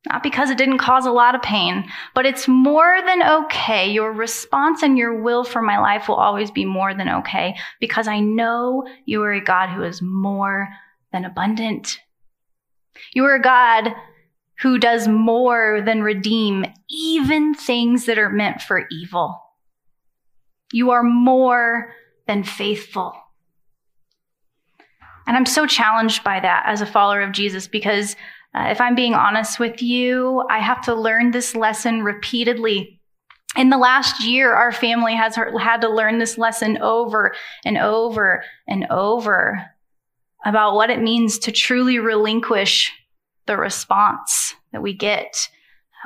not 0.07 0.23
because 0.23 0.51
it 0.51 0.59
didn't 0.59 0.79
cause 0.79 1.07
a 1.07 1.11
lot 1.11 1.35
of 1.35 1.43
pain, 1.43 1.89
but 2.15 2.27
it's 2.27 2.47
more 2.47 3.01
than 3.05 3.23
okay. 3.23 3.91
Your 3.91 4.13
response 4.13 4.83
and 4.83 4.99
your 4.99 5.23
will 5.23 5.45
for 5.45 5.63
my 5.63 5.79
life 5.79 6.09
will 6.09 6.17
always 6.17 6.51
be 6.51 6.67
more 6.67 6.95
than 6.95 7.09
okay 7.09 7.57
because 7.81 8.07
I 8.07 8.21
know 8.21 8.87
you 9.07 9.23
are 9.23 9.33
a 9.33 9.45
God 9.45 9.71
who 9.71 9.83
is 9.83 10.03
more 10.03 10.69
than 11.13 11.25
abundant. 11.25 12.01
You 13.15 13.25
are 13.25 13.35
a 13.35 13.43
God 13.43 13.93
who 14.61 14.79
does 14.79 15.09
more 15.09 15.83
than 15.85 16.03
redeem 16.03 16.67
even 16.91 17.55
things 17.55 18.07
that 18.07 18.19
are 18.19 18.31
meant 18.31 18.61
for 18.61 18.87
evil. 18.91 19.41
You 20.73 20.91
are 20.91 21.03
more 21.03 21.95
than 22.27 22.45
faithful. 22.45 23.15
And 25.27 25.37
I'm 25.37 25.47
so 25.47 25.67
challenged 25.67 26.23
by 26.25 26.41
that 26.41 26.65
as 26.67 26.81
a 26.81 26.87
follower 26.87 27.23
of 27.23 27.33
Jesus 27.33 27.69
because 27.69 28.17
uh, 28.55 28.67
if 28.71 28.81
I'm 28.81 28.95
being 28.95 29.15
honest 29.15 29.59
with 29.59 29.81
you, 29.81 30.45
I 30.51 30.59
have 30.59 30.83
to 30.83 30.95
learn 30.95 31.31
this 31.31 31.55
lesson 31.55 32.03
repeatedly. 32.03 33.01
In 33.57 33.71
the 33.71 33.79
last 33.79 34.25
year, 34.25 34.53
our 34.53 34.73
family 34.73 35.15
has 35.15 35.37
had 35.37 35.81
to 35.81 35.89
learn 35.89 36.19
this 36.19 36.37
lesson 36.37 36.79
over 36.79 37.35
and 37.65 37.79
over 37.79 38.45
and 38.69 38.87
over 38.91 39.71
about 40.45 40.75
what 40.75 40.91
it 40.91 41.01
means 41.01 41.39
to 41.41 41.53
truly 41.53 41.99
relinquish 41.99 42.93
the 43.47 43.57
response 43.57 44.55
that 44.73 44.83
we 44.83 44.95
get 44.95 45.49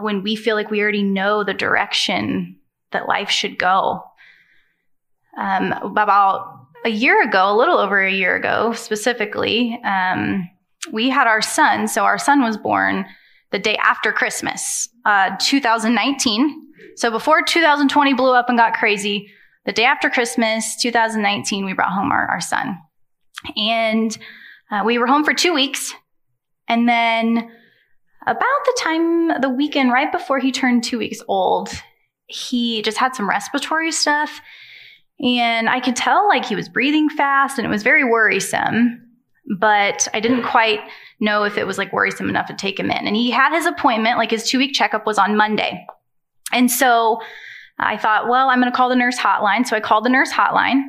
when 0.00 0.22
we 0.22 0.34
feel 0.34 0.56
like 0.56 0.70
we 0.70 0.80
already 0.80 1.02
know 1.02 1.44
the 1.44 1.54
direction 1.54 2.56
that 2.92 3.08
life 3.08 3.30
should 3.30 3.58
go. 3.58 4.02
Um, 5.36 5.72
about 5.72 6.66
a 6.84 6.88
year 6.88 7.22
ago, 7.22 7.50
a 7.50 7.56
little 7.56 7.78
over 7.78 8.04
a 8.04 8.12
year 8.12 8.36
ago 8.36 8.72
specifically, 8.72 9.80
um, 9.84 10.48
we 10.92 11.08
had 11.08 11.26
our 11.26 11.42
son. 11.42 11.88
So 11.88 12.04
our 12.04 12.18
son 12.18 12.42
was 12.42 12.56
born 12.56 13.06
the 13.52 13.58
day 13.58 13.76
after 13.76 14.12
Christmas, 14.12 14.88
uh, 15.04 15.36
2019. 15.40 16.62
So 16.96 17.10
before 17.10 17.42
2020 17.42 18.14
blew 18.14 18.32
up 18.32 18.48
and 18.48 18.58
got 18.58 18.74
crazy, 18.74 19.30
the 19.64 19.72
day 19.72 19.84
after 19.84 20.10
Christmas, 20.10 20.76
2019, 20.82 21.64
we 21.64 21.72
brought 21.72 21.92
home 21.92 22.12
our, 22.12 22.26
our 22.26 22.40
son. 22.40 22.78
And 23.56 24.16
uh, 24.70 24.82
we 24.84 24.98
were 24.98 25.06
home 25.06 25.24
for 25.24 25.34
two 25.34 25.54
weeks. 25.54 25.92
And 26.68 26.88
then 26.88 27.50
about 28.26 28.64
the 28.64 28.78
time, 28.80 29.40
the 29.40 29.50
weekend 29.50 29.92
right 29.92 30.10
before 30.10 30.38
he 30.38 30.50
turned 30.50 30.82
two 30.82 30.98
weeks 30.98 31.20
old, 31.28 31.70
he 32.26 32.82
just 32.82 32.96
had 32.96 33.14
some 33.14 33.28
respiratory 33.28 33.92
stuff. 33.92 34.40
And 35.20 35.68
I 35.68 35.80
could 35.80 35.96
tell 35.96 36.26
like 36.28 36.44
he 36.44 36.56
was 36.56 36.68
breathing 36.68 37.08
fast 37.08 37.58
and 37.58 37.66
it 37.66 37.70
was 37.70 37.82
very 37.82 38.04
worrisome. 38.04 39.00
But 39.58 40.08
I 40.14 40.20
didn't 40.20 40.44
quite 40.44 40.80
know 41.20 41.44
if 41.44 41.58
it 41.58 41.66
was 41.66 41.76
like 41.76 41.92
worrisome 41.92 42.30
enough 42.30 42.46
to 42.46 42.54
take 42.54 42.80
him 42.80 42.90
in. 42.90 43.06
And 43.06 43.14
he 43.14 43.30
had 43.30 43.54
his 43.54 43.66
appointment, 43.66 44.16
like 44.16 44.30
his 44.30 44.48
two 44.48 44.58
week 44.58 44.74
checkup 44.74 45.06
was 45.06 45.18
on 45.18 45.36
Monday. 45.36 45.86
And 46.50 46.70
so 46.70 47.20
I 47.78 47.98
thought, 47.98 48.28
well, 48.28 48.48
I'm 48.48 48.60
going 48.60 48.72
to 48.72 48.76
call 48.76 48.88
the 48.88 48.96
nurse 48.96 49.18
hotline. 49.18 49.66
So 49.66 49.76
I 49.76 49.80
called 49.80 50.04
the 50.04 50.10
nurse 50.10 50.32
hotline 50.32 50.82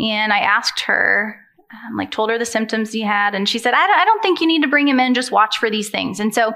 and 0.00 0.32
I 0.32 0.38
asked 0.38 0.80
her, 0.82 1.38
um, 1.72 1.96
like 1.96 2.10
told 2.10 2.30
her 2.30 2.38
the 2.38 2.46
symptoms 2.46 2.92
he 2.92 3.02
had. 3.02 3.34
And 3.34 3.48
she 3.48 3.58
said, 3.58 3.74
I 3.74 3.86
don't, 3.86 3.98
I 3.98 4.04
don't 4.04 4.22
think 4.22 4.40
you 4.40 4.46
need 4.46 4.62
to 4.62 4.68
bring 4.68 4.88
him 4.88 5.00
in. 5.00 5.14
Just 5.14 5.32
watch 5.32 5.58
for 5.58 5.70
these 5.70 5.90
things. 5.90 6.20
And 6.20 6.34
so 6.34 6.52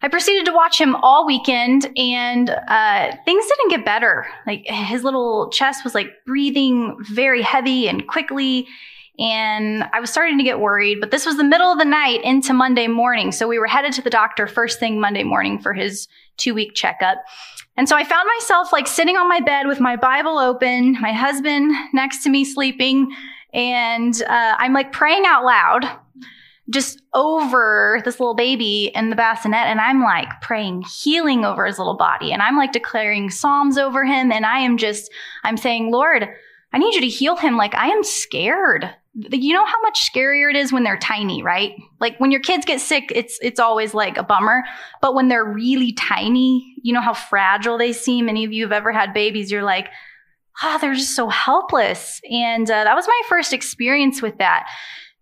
I 0.00 0.08
proceeded 0.08 0.46
to 0.46 0.52
watch 0.52 0.80
him 0.80 0.94
all 0.96 1.26
weekend 1.26 1.90
and 1.96 2.50
uh, 2.50 3.16
things 3.24 3.44
didn't 3.46 3.70
get 3.70 3.84
better. 3.84 4.26
Like 4.46 4.64
his 4.66 5.02
little 5.02 5.50
chest 5.50 5.82
was 5.82 5.94
like 5.94 6.10
breathing 6.24 6.96
very 7.10 7.42
heavy 7.42 7.88
and 7.88 8.06
quickly. 8.06 8.68
And 9.18 9.82
I 9.92 9.98
was 9.98 10.10
starting 10.10 10.38
to 10.38 10.44
get 10.44 10.60
worried, 10.60 11.00
but 11.00 11.10
this 11.10 11.26
was 11.26 11.36
the 11.36 11.44
middle 11.44 11.72
of 11.72 11.78
the 11.78 11.84
night 11.84 12.22
into 12.22 12.52
Monday 12.52 12.86
morning. 12.86 13.32
So 13.32 13.48
we 13.48 13.58
were 13.58 13.66
headed 13.66 13.92
to 13.94 14.02
the 14.02 14.10
doctor 14.10 14.46
first 14.46 14.78
thing 14.78 15.00
Monday 15.00 15.24
morning 15.24 15.58
for 15.58 15.74
his 15.74 16.06
two 16.36 16.54
week 16.54 16.74
checkup. 16.74 17.18
And 17.76 17.88
so 17.88 17.96
I 17.96 18.04
found 18.04 18.28
myself 18.38 18.72
like 18.72 18.86
sitting 18.86 19.16
on 19.16 19.28
my 19.28 19.40
bed 19.40 19.66
with 19.66 19.80
my 19.80 19.96
Bible 19.96 20.38
open, 20.38 20.96
my 21.00 21.12
husband 21.12 21.72
next 21.92 22.22
to 22.22 22.28
me 22.28 22.44
sleeping, 22.44 23.12
and 23.52 24.20
uh, 24.22 24.54
I'm 24.58 24.72
like 24.72 24.92
praying 24.92 25.24
out 25.26 25.44
loud, 25.44 25.88
just 26.70 27.00
over 27.14 28.02
this 28.04 28.20
little 28.20 28.34
baby 28.34 28.90
in 28.94 29.10
the 29.10 29.16
bassinet. 29.16 29.66
And 29.66 29.80
I'm 29.80 30.02
like 30.02 30.28
praying 30.42 30.82
healing 30.82 31.44
over 31.44 31.64
his 31.64 31.78
little 31.78 31.96
body. 31.96 32.32
And 32.32 32.42
I'm 32.42 32.56
like 32.56 32.72
declaring 32.72 33.30
Psalms 33.30 33.78
over 33.78 34.04
him. 34.04 34.30
And 34.30 34.44
I 34.44 34.58
am 34.58 34.76
just, 34.76 35.10
I'm 35.44 35.56
saying, 35.56 35.90
Lord, 35.90 36.28
I 36.72 36.78
need 36.78 36.94
you 36.94 37.00
to 37.00 37.08
heal 37.08 37.36
him. 37.36 37.56
Like 37.56 37.74
I 37.74 37.88
am 37.88 38.04
scared. 38.04 38.90
You 39.14 39.54
know 39.54 39.64
how 39.64 39.80
much 39.80 40.12
scarier 40.12 40.50
it 40.50 40.56
is 40.56 40.72
when 40.72 40.84
they're 40.84 40.98
tiny, 40.98 41.42
right? 41.42 41.72
Like 41.98 42.20
when 42.20 42.30
your 42.30 42.42
kids 42.42 42.66
get 42.66 42.80
sick, 42.80 43.10
it's, 43.14 43.38
it's 43.40 43.58
always 43.58 43.94
like 43.94 44.18
a 44.18 44.22
bummer. 44.22 44.62
But 45.00 45.14
when 45.14 45.28
they're 45.28 45.44
really 45.44 45.92
tiny, 45.92 46.76
you 46.82 46.92
know 46.92 47.00
how 47.00 47.14
fragile 47.14 47.78
they 47.78 47.94
seem. 47.94 48.28
Any 48.28 48.44
of 48.44 48.52
you 48.52 48.64
have 48.64 48.72
ever 48.72 48.92
had 48.92 49.14
babies, 49.14 49.50
you're 49.50 49.62
like, 49.62 49.88
ah, 50.62 50.78
they're 50.80 50.94
just 50.94 51.14
so 51.14 51.28
helpless. 51.28 52.20
And 52.30 52.70
uh, 52.70 52.84
that 52.84 52.94
was 52.94 53.06
my 53.06 53.20
first 53.28 53.52
experience 53.52 54.22
with 54.22 54.38
that. 54.38 54.68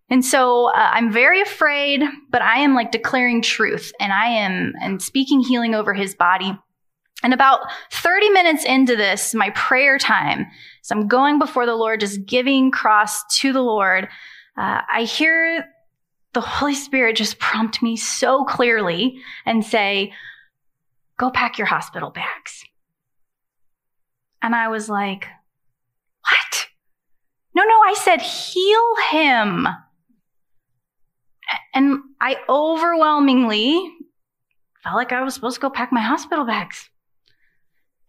And 0.08 0.24
so 0.24 0.66
uh, 0.70 0.90
I'm 0.92 1.12
very 1.12 1.40
afraid, 1.40 2.02
but 2.30 2.40
I 2.40 2.58
am 2.58 2.74
like 2.74 2.92
declaring 2.92 3.42
truth 3.42 3.92
and 3.98 4.12
I 4.12 4.26
am 4.26 4.72
and 4.80 5.02
speaking 5.02 5.40
healing 5.40 5.74
over 5.74 5.94
his 5.94 6.14
body. 6.14 6.56
And 7.22 7.34
about 7.34 7.60
30 7.92 8.30
minutes 8.30 8.64
into 8.64 8.94
this, 8.94 9.34
my 9.34 9.50
prayer 9.50 9.98
time, 9.98 10.46
so 10.82 10.94
I'm 10.94 11.08
going 11.08 11.38
before 11.38 11.66
the 11.66 11.74
Lord, 11.74 12.00
just 12.00 12.24
giving 12.26 12.70
Cross 12.70 13.24
to 13.38 13.52
the 13.52 13.62
Lord. 13.62 14.04
Uh, 14.56 14.82
I 14.88 15.02
hear 15.02 15.66
the 16.34 16.40
Holy 16.40 16.74
Spirit 16.74 17.16
just 17.16 17.38
prompt 17.38 17.82
me 17.82 17.96
so 17.96 18.44
clearly 18.44 19.18
and 19.44 19.64
say, 19.64 20.12
go 21.18 21.30
pack 21.30 21.58
your 21.58 21.66
hospital 21.66 22.10
bags. 22.10 22.62
And 24.42 24.54
I 24.54 24.68
was 24.68 24.88
like, 24.88 25.26
what? 26.22 26.66
No, 27.54 27.62
no, 27.64 27.80
I 27.86 27.94
said 27.94 28.20
heal 28.20 28.96
him. 29.10 29.68
And 31.74 32.00
I 32.20 32.36
overwhelmingly 32.48 33.92
felt 34.82 34.96
like 34.96 35.12
I 35.12 35.22
was 35.22 35.34
supposed 35.34 35.56
to 35.56 35.60
go 35.60 35.70
pack 35.70 35.92
my 35.92 36.00
hospital 36.00 36.44
bags. 36.44 36.88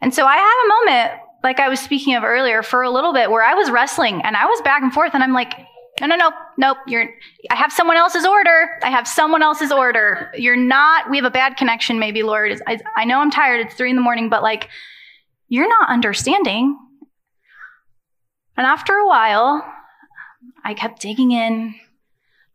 And 0.01 0.13
so 0.13 0.25
I 0.25 0.35
had 0.35 0.65
a 0.65 0.67
moment, 0.67 1.21
like 1.43 1.59
I 1.59 1.69
was 1.69 1.79
speaking 1.79 2.15
of 2.15 2.23
earlier, 2.23 2.61
for 2.63 2.83
a 2.83 2.89
little 2.89 3.13
bit 3.13 3.31
where 3.31 3.43
I 3.43 3.53
was 3.55 3.71
wrestling 3.71 4.21
and 4.23 4.35
I 4.35 4.45
was 4.45 4.61
back 4.61 4.81
and 4.83 4.93
forth 4.93 5.13
and 5.13 5.23
I'm 5.23 5.33
like, 5.33 5.53
no, 5.99 6.05
no, 6.05 6.15
no, 6.15 6.31
nope, 6.57 6.77
you're, 6.87 7.09
I 7.49 7.55
have 7.55 7.71
someone 7.71 7.97
else's 7.97 8.25
order. 8.25 8.79
I 8.83 8.91
have 8.91 9.07
someone 9.07 9.41
else's 9.41 9.71
order. 9.71 10.31
You're 10.35 10.55
not, 10.55 11.09
we 11.09 11.17
have 11.17 11.25
a 11.25 11.31
bad 11.31 11.57
connection, 11.57 11.97
maybe, 11.97 12.21
Lord. 12.21 12.61
I, 12.67 12.79
I 12.95 13.05
know 13.05 13.19
I'm 13.19 13.31
tired. 13.31 13.65
It's 13.65 13.73
three 13.73 13.89
in 13.89 13.95
the 13.95 14.01
morning, 14.01 14.29
but 14.29 14.43
like, 14.43 14.69
you're 15.47 15.69
not 15.69 15.89
understanding. 15.89 16.77
And 18.55 18.65
after 18.65 18.93
a 18.93 19.07
while, 19.07 19.63
I 20.63 20.73
kept 20.73 21.01
digging 21.01 21.31
in. 21.31 21.75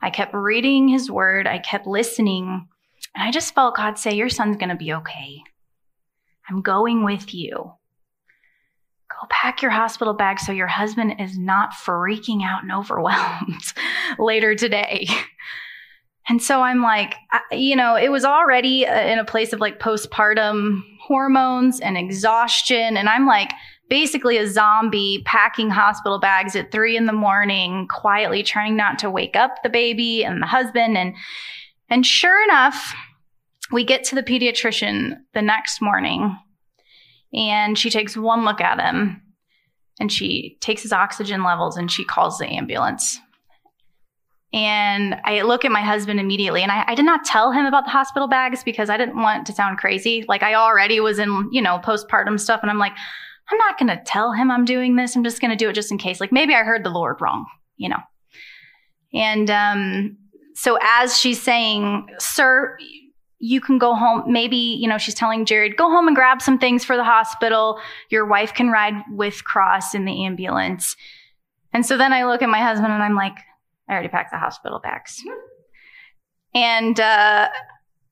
I 0.01 0.11
kept 0.11 0.35
reading 0.35 0.89
his 0.89 1.11
word. 1.11 1.47
I 1.47 1.59
kept 1.59 1.87
listening. 1.87 2.69
And 3.15 3.29
I 3.29 3.31
just 3.31 3.55
felt 3.55 3.77
God 3.77 3.99
say, 3.99 4.15
Your 4.15 4.29
son's 4.29 4.57
going 4.57 4.69
to 4.71 4.75
be 4.75 4.93
okay. 4.95 5.43
I'm 6.49 6.61
going 6.61 7.05
with 7.05 7.33
you. 7.33 7.53
Go 7.55 9.27
pack 9.31 9.63
your 9.63 9.71
hospital 9.71 10.15
bag 10.15 10.41
so 10.41 10.53
your 10.53 10.67
husband 10.67 11.21
is 11.21 11.39
not 11.39 11.73
freaking 11.73 12.43
out 12.43 12.63
and 12.63 12.73
overwhelmed 12.73 13.63
later 14.19 14.55
today. 14.55 15.07
And 16.29 16.43
so 16.43 16.63
I'm 16.63 16.83
like, 16.83 17.17
you 17.51 17.77
know, 17.77 17.97
it 17.97 18.11
was 18.11 18.25
already 18.25 18.87
uh, 18.87 19.01
in 19.07 19.19
a 19.19 19.25
place 19.25 19.53
of 19.53 19.61
like 19.61 19.81
postpartum 19.81 20.83
hormones 21.07 21.81
and 21.81 21.97
exhaustion. 21.99 22.97
And 22.97 23.09
I'm 23.09 23.27
like, 23.27 23.53
basically 23.89 24.39
a 24.39 24.49
zombie 24.49 25.23
packing 25.27 25.69
hospital 25.69 26.19
bags 26.19 26.57
at 26.57 26.73
three 26.73 26.97
in 26.97 27.07
the 27.07 27.13
morning, 27.13 27.87
quietly 27.89 28.43
trying 28.43 28.77
not 28.77 28.99
to 29.01 29.11
wake 29.11 29.37
up 29.37 29.63
the 29.63 29.69
baby 29.69 30.25
and 30.25 30.41
the 30.41 30.47
husband. 30.47 30.97
And, 30.97 31.15
and 31.91 32.07
sure 32.07 32.43
enough, 32.45 32.95
we 33.71 33.85
get 33.85 34.05
to 34.05 34.15
the 34.15 34.23
pediatrician 34.23 35.17
the 35.35 35.43
next 35.43 35.83
morning 35.83 36.37
and 37.35 37.79
she 37.79 37.91
takes 37.91 38.17
one 38.17 38.45
look 38.45 38.61
at 38.61 38.81
him 38.81 39.21
and 40.01 40.11
she 40.11 40.57
takes 40.61 40.83
his 40.83 40.93
oxygen 40.93 41.43
levels 41.43 41.77
and 41.77 41.91
she 41.91 42.05
calls 42.05 42.39
the 42.39 42.47
ambulance. 42.47 43.19
And 44.53 45.17
I 45.25 45.43
look 45.43 45.65
at 45.65 45.73
my 45.73 45.81
husband 45.81 46.21
immediately, 46.21 46.63
and 46.63 46.71
I, 46.71 46.85
I, 46.89 46.95
did 46.95 47.07
not 47.07 47.25
tell 47.25 47.53
him 47.53 47.65
about 47.65 47.85
the 47.85 47.91
hospital 47.91 48.29
bags 48.29 48.63
because 48.63 48.91
I 48.91 48.99
didn't 48.99 49.17
want 49.17 49.47
to 49.47 49.53
sound 49.55 49.79
crazy. 49.79 50.27
Like 50.29 50.43
I 50.43 50.55
already 50.55 51.01
was 51.01 51.19
in, 51.19 51.49
you 51.51 51.63
know, 51.63 51.81
postpartum 51.83 52.39
stuff, 52.39 52.61
and 52.61 52.71
I'm 52.71 52.79
like, 52.79 52.93
I'm 53.51 53.59
not 53.59 53.79
going 53.79 53.89
to 53.89 54.03
tell 54.05 54.33
him 54.33 54.51
I'm 54.51 54.67
doing 54.67 54.97
this. 54.97 55.17
I'm 55.17 55.25
just 55.25 55.41
going 55.41 55.51
to 55.51 55.57
do 55.57 55.71
it 55.71 55.75
just 55.75 55.91
in 55.91 55.99
case. 55.99 56.21
Like 56.21 56.33
maybe 56.33 56.55
I 56.55 56.65
heard 56.65 56.85
the 56.85 56.91
Lord 56.91 57.17
wrong, 57.21 57.47
you 57.77 57.89
know. 57.89 58.01
And 59.15 59.51
um, 59.51 60.17
so 60.55 60.79
as 60.83 61.19
she's 61.19 61.41
saying, 61.41 62.09
Sir, 62.19 62.77
you 63.39 63.61
can 63.61 63.77
go 63.79 63.95
home. 63.95 64.23
Maybe, 64.27 64.57
you 64.57 64.89
know, 64.89 64.99
she's 64.99 65.15
telling 65.15 65.45
Jared, 65.45 65.77
go 65.77 65.91
home 65.91 66.07
and 66.07 66.17
grab 66.17 66.41
some 66.41 66.59
things 66.59 66.85
for 66.85 66.97
the 66.97 67.05
hospital. 67.05 67.81
Your 68.09 68.25
wife 68.25 68.55
can 68.55 68.69
ride 68.69 68.95
with 69.11 69.45
Cross 69.45 69.95
in 69.95 70.05
the 70.05 70.25
ambulance. 70.25 70.97
And 71.73 71.85
so 71.85 71.99
then 71.99 72.13
I 72.13 72.25
look 72.25 72.43
at 72.43 72.49
my 72.49 72.61
husband 72.61 72.93
and 72.93 73.03
I'm 73.03 73.17
like, 73.17 73.37
I 73.89 73.93
already 73.93 74.09
packed 74.09 74.31
the 74.31 74.39
hospital 74.39 74.81
bags. 74.83 75.23
And 76.55 76.99
uh, 76.99 77.49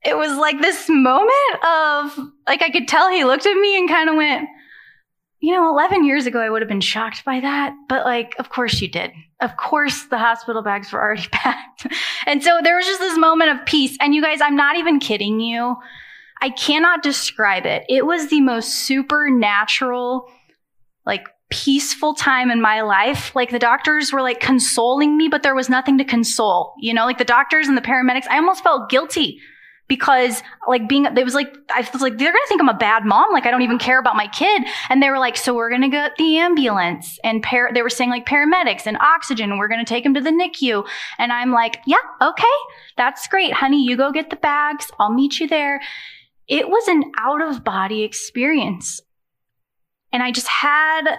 it 0.05 0.17
was 0.17 0.37
like 0.37 0.61
this 0.61 0.89
moment 0.89 1.65
of, 1.65 2.19
like, 2.47 2.63
I 2.63 2.71
could 2.71 2.89
tell 2.89 3.11
he 3.11 3.25
looked 3.25 3.47
at 3.47 3.55
me 3.55 3.79
and 3.79 3.89
kind 3.89 4.09
of 4.09 4.17
went, 4.17 4.49
you 5.41 5.55
know, 5.55 5.71
11 5.71 6.05
years 6.05 6.27
ago, 6.27 6.41
I 6.41 6.51
would 6.51 6.63
have 6.63 6.69
been 6.69 6.81
shocked 6.81 7.25
by 7.25 7.41
that. 7.41 7.75
But 7.89 8.05
like, 8.05 8.35
of 8.39 8.51
course 8.51 8.81
you 8.81 8.89
did. 8.89 9.11
Of 9.41 9.57
course 9.57 10.05
the 10.05 10.19
hospital 10.19 10.63
bags 10.63 10.93
were 10.93 11.01
already 11.01 11.29
packed. 11.33 11.87
and 12.27 12.43
so 12.43 12.61
there 12.63 12.77
was 12.77 12.87
just 12.87 13.01
this 13.01 13.19
moment 13.19 13.51
of 13.51 13.67
peace. 13.67 13.97
And 14.01 14.15
you 14.15 14.23
guys, 14.23 14.41
I'm 14.41 14.57
not 14.57 14.77
even 14.77 15.01
kidding 15.01 15.41
you. 15.41 15.77
I 16.43 16.51
cannot 16.51 17.03
describe 17.03 17.67
it. 17.67 17.85
It 17.89 18.07
was 18.07 18.29
the 18.29 18.41
most 18.41 18.75
supernatural, 18.75 20.31
like 21.05 21.27
peaceful 21.51 22.15
time 22.15 22.51
in 22.51 22.61
my 22.61 22.81
life. 22.81 23.35
Like 23.35 23.51
the 23.51 23.59
doctors 23.59 24.13
were 24.13 24.23
like 24.23 24.41
consoling 24.41 25.17
me, 25.17 25.29
but 25.29 25.43
there 25.43 25.55
was 25.55 25.69
nothing 25.69 25.99
to 25.99 26.05
console. 26.05 26.75
You 26.79 26.95
know, 26.95 27.05
like 27.05 27.19
the 27.19 27.25
doctors 27.25 27.69
and 27.69 27.77
the 27.77 27.83
paramedics, 27.83 28.29
I 28.29 28.37
almost 28.37 28.63
felt 28.63 28.89
guilty 28.89 29.41
because 29.91 30.45
like 30.69 30.89
being 30.89 31.05
it 31.05 31.25
was 31.25 31.35
like 31.35 31.53
I 31.69 31.81
was 31.93 32.01
like 32.01 32.17
they're 32.17 32.31
gonna 32.31 32.39
think 32.49 32.61
I'm 32.61 32.69
a 32.69 32.75
bad 32.75 33.05
mom 33.05 33.33
like 33.33 33.45
I 33.45 33.51
don't 33.51 33.63
even 33.63 33.79
care 33.79 33.99
about 33.99 34.15
my 34.15 34.29
kid 34.29 34.63
and 34.89 35.03
they 35.03 35.11
were 35.11 35.19
like 35.19 35.37
so 35.37 35.53
we're 35.53 35.69
gonna 35.69 35.91
get 35.91 36.13
the 36.17 36.39
ambulance 36.39 37.19
and 37.25 37.43
par- 37.43 37.73
they 37.75 37.83
were 37.83 37.91
saying 37.91 38.09
like 38.09 38.25
paramedics 38.25 38.87
and 38.87 38.97
oxygen 38.99 39.51
and 39.51 39.59
we're 39.59 39.67
gonna 39.67 39.85
take 39.85 40.07
him 40.07 40.15
to 40.15 40.21
the 40.21 40.31
NICU 40.31 40.87
and 41.19 41.33
I'm 41.33 41.51
like 41.51 41.81
yeah 41.87 41.97
okay 42.23 42.45
that's 42.97 43.27
great 43.27 43.53
honey 43.53 43.85
you 43.85 43.97
go 43.97 44.13
get 44.13 44.31
the 44.31 44.37
bags 44.37 44.87
I'll 45.01 45.13
meet 45.13 45.41
you 45.41 45.49
there 45.49 45.81
it 46.47 46.69
was 46.69 46.87
an 46.87 47.11
out 47.19 47.43
of 47.43 47.65
body 47.65 48.05
experience 48.05 49.01
and 50.13 50.23
I 50.23 50.31
just 50.31 50.47
had 50.47 51.19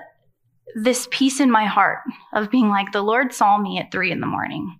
this 0.76 1.08
peace 1.12 1.40
in 1.40 1.52
my 1.52 1.66
heart 1.66 2.00
of 2.34 2.52
being 2.52 2.70
like 2.70 2.92
the 2.92 3.02
Lord 3.02 3.34
saw 3.34 3.58
me 3.58 3.78
at 3.80 3.92
three 3.92 4.12
in 4.12 4.20
the 4.20 4.28
morning 4.28 4.80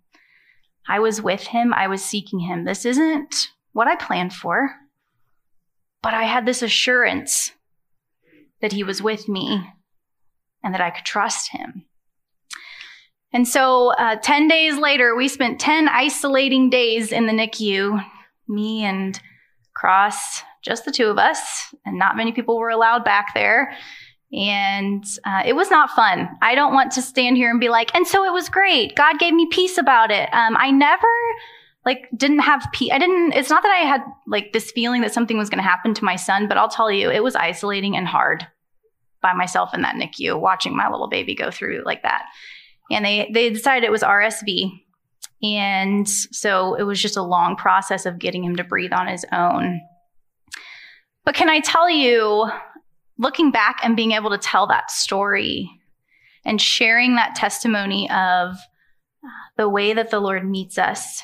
I 0.88 1.00
was 1.00 1.22
with 1.22 1.48
him 1.48 1.74
I 1.74 1.88
was 1.88 2.04
seeking 2.04 2.40
him 2.40 2.66
this 2.66 2.86
isn't 2.86 3.50
what 3.74 3.88
I 3.88 3.96
planned 3.96 4.34
for, 4.34 4.76
but 6.02 6.14
I 6.14 6.24
had 6.24 6.46
this 6.46 6.62
assurance 6.62 7.52
that 8.62 8.74
he 8.74 8.84
was 8.84 9.02
with 9.02 9.28
me 9.28 9.74
and 10.64 10.74
that 10.74 10.82
I 10.82 10.92
could 10.92 11.06
trust 11.06 11.52
him. 11.52 11.86
And 13.34 13.48
so, 13.48 13.94
uh, 13.94 14.18
10 14.18 14.48
days 14.50 14.78
later, 14.78 15.16
we 15.16 15.28
spent 15.28 15.60
10 15.60 15.88
isolating 15.88 16.70
days 16.70 17.12
in 17.12 17.28
the 17.28 17.34
NICU, 17.34 18.04
me 18.48 18.84
and 18.84 19.20
Cross, 19.74 20.44
just 20.62 20.84
the 20.84 20.92
two 20.92 21.08
of 21.08 21.18
us, 21.18 21.74
and 21.86 21.98
not 21.98 22.18
many 22.18 22.34
people 22.34 22.58
were 22.58 22.70
allowed 22.70 23.06
back 23.06 23.34
there. 23.34 23.76
And 24.34 25.04
uh, 25.26 25.44
it 25.46 25.54
was 25.54 25.70
not 25.70 25.90
fun. 25.90 26.30
I 26.42 26.56
don't 26.56 26.74
want 26.74 26.92
to 26.94 27.02
stand 27.02 27.36
here 27.36 27.50
and 27.50 27.60
be 27.60 27.68
like, 27.68 27.94
and 27.94 28.08
so 28.08 28.24
it 28.24 28.32
was 28.32 28.48
great. 28.48 28.96
God 28.96 29.20
gave 29.20 29.34
me 29.34 29.48
peace 29.52 29.78
about 29.78 30.10
it. 30.10 30.30
Um, 30.34 30.56
I 30.58 30.72
never 30.72 31.08
like 31.86 32.08
didn't 32.16 32.40
have 32.40 32.66
pe- 32.74 32.92
I 32.92 33.00
didn't 33.00 33.34
it's 33.34 33.50
not 33.50 33.64
that 33.64 33.72
I 33.72 33.86
had 33.88 34.02
like 34.28 34.54
this 34.54 34.72
feeling 34.72 35.02
that 35.02 35.14
something 35.14 35.38
was 35.38 35.50
going 35.50 35.58
to 35.62 35.68
happen 35.68 35.94
to 35.96 36.06
my 36.06 36.16
son, 36.16 36.48
but 36.48 36.58
I'll 36.58 36.70
tell 36.70 36.92
you 36.92 37.10
it 37.10 37.24
was 37.24 37.36
isolating 37.36 37.98
and 37.98 38.08
hard 38.08 38.48
by 39.22 39.34
myself 39.34 39.74
in 39.74 39.82
that 39.82 39.96
NICU 39.96 40.40
watching 40.40 40.76
my 40.76 40.90
little 40.90 41.10
baby 41.10 41.36
go 41.36 41.52
through 41.52 41.84
like 41.86 42.04
that. 42.04 42.26
And 42.90 43.04
they 43.04 43.30
they 43.34 43.50
decided 43.50 43.84
it 43.84 43.92
was 43.92 44.04
RSV. 44.04 44.72
And 45.44 46.08
so 46.08 46.76
it 46.76 46.84
was 46.84 47.02
just 47.02 47.18
a 47.18 47.24
long 47.24 47.56
process 47.56 48.06
of 48.06 48.20
getting 48.20 48.44
him 48.44 48.56
to 48.58 48.64
breathe 48.64 48.94
on 48.94 49.08
his 49.08 49.26
own. 49.34 49.82
But 51.26 51.36
can 51.36 51.50
I 51.50 51.60
tell 51.60 51.90
you 51.90 52.50
looking 53.22 53.52
back 53.52 53.80
and 53.84 53.96
being 53.96 54.12
able 54.12 54.32
to 54.32 54.38
tell 54.38 54.68
that 54.68 54.90
story 54.90 55.70
and 56.44 56.60
sharing 56.60 57.16
that 57.16 57.36
testimony 57.36 58.10
of 58.10 58.56
uh, 58.56 59.30
the 59.58 59.70
way 59.70 59.94
that 59.94 60.10
the 60.10 60.20
Lord 60.20 60.50
meets 60.50 60.80
us 60.80 61.22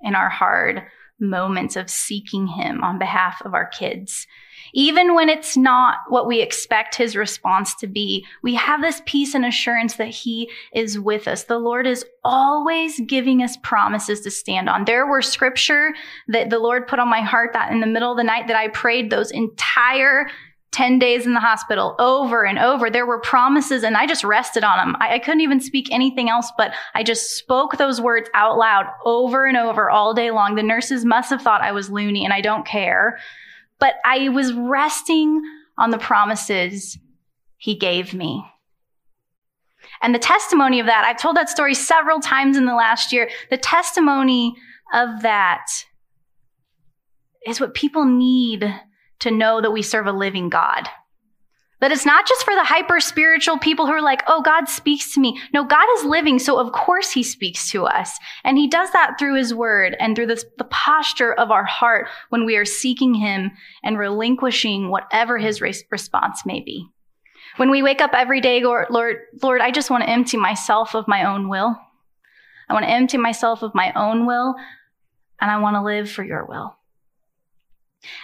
in 0.00 0.14
our 0.14 0.30
hard 0.30 0.82
moments 1.20 1.76
of 1.76 1.90
seeking 1.90 2.46
Him 2.46 2.82
on 2.82 2.98
behalf 2.98 3.42
of 3.44 3.52
our 3.52 3.66
kids. 3.66 4.26
Even 4.72 5.14
when 5.14 5.28
it's 5.28 5.56
not 5.56 5.98
what 6.08 6.26
we 6.26 6.40
expect 6.40 6.94
his 6.94 7.14
response 7.14 7.74
to 7.74 7.86
be, 7.86 8.24
we 8.42 8.54
have 8.54 8.80
this 8.80 9.02
peace 9.04 9.34
and 9.34 9.44
assurance 9.44 9.96
that 9.96 10.08
he 10.08 10.50
is 10.72 10.98
with 10.98 11.28
us. 11.28 11.44
The 11.44 11.58
Lord 11.58 11.86
is 11.86 12.06
always 12.24 12.98
giving 13.00 13.42
us 13.42 13.58
promises 13.62 14.20
to 14.22 14.30
stand 14.30 14.68
on. 14.68 14.84
There 14.84 15.06
were 15.06 15.20
scripture 15.20 15.92
that 16.28 16.48
the 16.48 16.58
Lord 16.58 16.86
put 16.86 16.98
on 16.98 17.08
my 17.08 17.20
heart 17.20 17.52
that 17.52 17.70
in 17.70 17.80
the 17.80 17.86
middle 17.86 18.12
of 18.12 18.16
the 18.16 18.24
night 18.24 18.46
that 18.46 18.56
I 18.56 18.68
prayed 18.68 19.10
those 19.10 19.30
entire 19.30 20.28
10 20.72 20.98
days 20.98 21.26
in 21.26 21.34
the 21.34 21.40
hospital 21.40 21.94
over 21.98 22.44
and 22.44 22.58
over. 22.58 22.90
There 22.90 23.06
were 23.06 23.20
promises 23.20 23.84
and 23.84 23.96
I 23.96 24.06
just 24.06 24.24
rested 24.24 24.64
on 24.64 24.78
them. 24.78 24.96
I, 25.00 25.14
I, 25.14 25.18
couldn't 25.18 25.42
even 25.42 25.60
speak 25.60 25.92
anything 25.92 26.30
else, 26.30 26.50
but 26.56 26.72
I 26.94 27.02
just 27.02 27.36
spoke 27.36 27.76
those 27.76 28.00
words 28.00 28.30
out 28.34 28.56
loud 28.56 28.86
over 29.04 29.44
and 29.44 29.56
over 29.56 29.90
all 29.90 30.14
day 30.14 30.30
long. 30.30 30.54
The 30.54 30.62
nurses 30.62 31.04
must 31.04 31.30
have 31.30 31.42
thought 31.42 31.60
I 31.60 31.72
was 31.72 31.90
loony 31.90 32.24
and 32.24 32.32
I 32.32 32.40
don't 32.40 32.66
care 32.66 33.18
but 33.82 33.96
I 34.04 34.28
was 34.28 34.52
resting 34.52 35.42
on 35.76 35.90
the 35.90 35.98
promises 35.98 36.96
he 37.56 37.74
gave 37.74 38.14
me. 38.14 38.46
And 40.00 40.14
the 40.14 40.20
testimony 40.20 40.78
of 40.78 40.86
that, 40.86 41.04
I've 41.04 41.20
told 41.20 41.36
that 41.36 41.48
story 41.48 41.74
several 41.74 42.20
times 42.20 42.56
in 42.56 42.64
the 42.64 42.76
last 42.76 43.12
year. 43.12 43.28
The 43.50 43.56
testimony 43.56 44.54
of 44.94 45.22
that 45.22 45.66
is 47.44 47.60
what 47.60 47.74
people 47.74 48.04
need 48.04 48.72
to 49.22 49.30
know 49.30 49.60
that 49.60 49.72
we 49.72 49.82
serve 49.82 50.06
a 50.06 50.12
living 50.12 50.48
God. 50.48 50.88
That 51.80 51.90
it's 51.90 52.06
not 52.06 52.28
just 52.28 52.44
for 52.44 52.54
the 52.54 52.62
hyper 52.62 53.00
spiritual 53.00 53.58
people 53.58 53.86
who 53.86 53.92
are 53.92 54.02
like, 54.02 54.22
oh, 54.28 54.40
God 54.40 54.68
speaks 54.68 55.12
to 55.14 55.20
me. 55.20 55.40
No, 55.52 55.64
God 55.64 55.84
is 55.98 56.04
living, 56.04 56.38
so 56.38 56.60
of 56.60 56.70
course 56.70 57.10
he 57.10 57.24
speaks 57.24 57.70
to 57.70 57.86
us. 57.86 58.18
And 58.44 58.56
he 58.56 58.68
does 58.68 58.92
that 58.92 59.16
through 59.18 59.36
his 59.36 59.52
word 59.52 59.96
and 59.98 60.14
through 60.14 60.28
this, 60.28 60.44
the 60.58 60.64
posture 60.64 61.32
of 61.32 61.50
our 61.50 61.64
heart 61.64 62.06
when 62.28 62.46
we 62.46 62.56
are 62.56 62.64
seeking 62.64 63.14
him 63.14 63.50
and 63.82 63.98
relinquishing 63.98 64.90
whatever 64.90 65.38
his 65.38 65.60
response 65.60 66.46
may 66.46 66.60
be. 66.60 66.86
When 67.56 67.70
we 67.70 67.82
wake 67.82 68.00
up 68.00 68.12
every 68.14 68.40
day, 68.40 68.62
Lord, 68.62 68.86
Lord, 68.90 69.16
Lord, 69.42 69.60
I 69.60 69.72
just 69.72 69.90
want 69.90 70.04
to 70.04 70.10
empty 70.10 70.36
myself 70.36 70.94
of 70.94 71.08
my 71.08 71.24
own 71.24 71.48
will. 71.48 71.76
I 72.68 72.74
want 72.74 72.84
to 72.84 72.90
empty 72.90 73.18
myself 73.18 73.62
of 73.62 73.74
my 73.74 73.92
own 73.94 74.24
will, 74.24 74.54
and 75.40 75.50
I 75.50 75.58
want 75.58 75.74
to 75.74 75.82
live 75.82 76.08
for 76.08 76.22
your 76.22 76.46
will. 76.46 76.76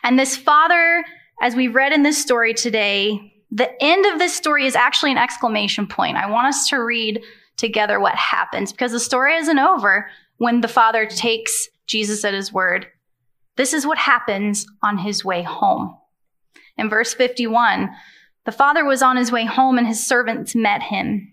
And 0.03 0.18
this 0.18 0.37
father, 0.37 1.05
as 1.41 1.55
we 1.55 1.68
read 1.68 1.93
in 1.93 2.03
this 2.03 2.18
story 2.18 2.55
today, 2.55 3.33
the 3.51 3.70
end 3.83 4.07
of 4.07 4.18
this 4.18 4.35
story 4.35 4.66
is 4.66 4.76
actually 4.76 5.12
an 5.12 5.18
exclamation 5.18 5.87
point. 5.87 6.16
I 6.16 6.31
want 6.31 6.49
us 6.49 6.68
to 6.68 6.76
read 6.76 7.22
together 7.57 7.99
what 7.99 8.14
happens 8.14 8.72
because 8.72 8.93
the 8.93 9.01
story 9.01 9.35
isn't 9.37 9.59
over 9.59 10.11
when 10.37 10.61
the 10.61 10.68
father 10.68 11.07
takes 11.07 11.68
Jesus 11.87 12.24
at 12.24 12.35
his 12.35 12.53
word. 12.53 12.87
This 13.57 13.72
is 13.72 13.87
what 13.87 13.99
happens 13.99 14.66
on 14.83 14.99
his 14.99 15.24
way 15.24 15.43
home. 15.43 15.97
In 16.76 16.89
verse 16.89 17.12
51, 17.14 17.91
the 18.45 18.53
father 18.53 18.85
was 18.85 19.03
on 19.03 19.16
his 19.16 19.33
way 19.33 19.45
home 19.45 19.79
and 19.79 19.87
his 19.87 20.07
servants 20.07 20.55
met 20.55 20.83
him. 20.83 21.33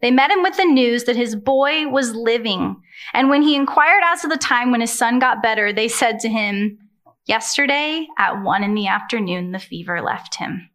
They 0.00 0.10
met 0.10 0.32
him 0.32 0.42
with 0.42 0.56
the 0.56 0.64
news 0.64 1.04
that 1.04 1.14
his 1.14 1.36
boy 1.36 1.86
was 1.86 2.14
living. 2.14 2.82
And 3.14 3.30
when 3.30 3.42
he 3.42 3.54
inquired 3.54 4.02
as 4.04 4.22
to 4.22 4.28
the 4.28 4.36
time 4.36 4.72
when 4.72 4.80
his 4.80 4.92
son 4.92 5.20
got 5.20 5.42
better, 5.42 5.72
they 5.72 5.86
said 5.86 6.18
to 6.20 6.28
him, 6.28 6.78
Yesterday 7.26 8.06
at 8.18 8.42
one 8.42 8.64
in 8.64 8.74
the 8.74 8.88
afternoon, 8.88 9.52
the 9.52 9.58
fever 9.58 10.00
left 10.02 10.36
him. 10.36 10.68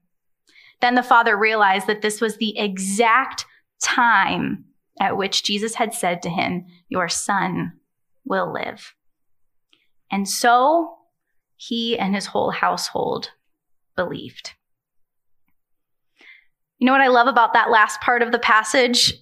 Then 0.81 0.95
the 0.95 1.03
father 1.03 1.35
realized 1.35 1.87
that 1.87 2.01
this 2.01 2.21
was 2.21 2.37
the 2.37 2.57
exact 2.57 3.45
time 3.81 4.65
at 4.99 5.17
which 5.17 5.43
Jesus 5.43 5.75
had 5.75 5.93
said 5.93 6.21
to 6.21 6.29
him, 6.29 6.65
Your 6.89 7.09
son 7.09 7.73
will 8.25 8.51
live. 8.51 8.93
And 10.11 10.27
so 10.27 10.97
he 11.55 11.97
and 11.97 12.15
his 12.15 12.27
whole 12.27 12.51
household 12.51 13.31
believed. 13.95 14.53
You 16.77 16.85
know 16.85 16.91
what 16.91 17.01
I 17.01 17.07
love 17.07 17.27
about 17.27 17.53
that 17.53 17.71
last 17.71 17.99
part 18.01 18.21
of 18.21 18.31
the 18.31 18.39
passage? 18.39 19.13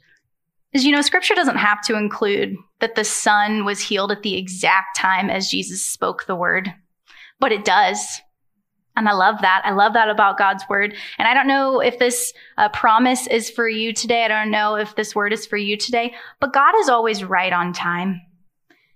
Is, 0.73 0.85
you 0.85 0.91
know, 0.91 1.01
scripture 1.01 1.35
doesn't 1.35 1.57
have 1.57 1.81
to 1.83 1.95
include 1.95 2.55
that 2.81 2.95
the 2.95 3.05
son 3.05 3.63
was 3.63 3.79
healed 3.79 4.11
at 4.11 4.23
the 4.23 4.35
exact 4.35 4.97
time 4.97 5.29
as 5.29 5.47
Jesus 5.47 5.81
spoke 5.85 6.25
the 6.25 6.35
word, 6.35 6.73
but 7.39 7.51
it 7.51 7.65
does. 7.65 8.21
And 8.97 9.09
I 9.09 9.13
love 9.13 9.41
that. 9.41 9.61
I 9.65 9.71
love 9.71 9.93
that 9.93 10.09
about 10.09 10.37
God's 10.37 10.63
word. 10.69 10.95
And 11.17 11.27
I 11.27 11.33
don't 11.33 11.47
know 11.47 11.81
if 11.81 11.99
this 11.99 12.33
uh, 12.57 12.69
promise 12.69 13.27
is 13.27 13.49
for 13.49 13.67
you 13.67 13.93
today. 13.93 14.23
I 14.23 14.29
don't 14.29 14.51
know 14.51 14.75
if 14.75 14.95
this 14.95 15.13
word 15.13 15.33
is 15.33 15.45
for 15.45 15.57
you 15.57 15.75
today, 15.75 16.13
but 16.39 16.53
God 16.53 16.73
is 16.79 16.87
always 16.87 17.23
right 17.23 17.51
on 17.51 17.73
time. 17.73 18.21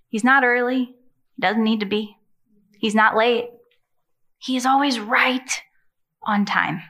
He's 0.08 0.24
not 0.24 0.42
early. 0.42 0.94
He 1.36 1.40
doesn't 1.40 1.62
need 1.62 1.80
to 1.80 1.86
be. 1.86 2.16
He's 2.78 2.94
not 2.94 3.16
late. 3.16 3.50
He 4.38 4.56
is 4.56 4.64
always 4.64 4.98
right 4.98 5.62
on 6.22 6.46
time. 6.46 6.82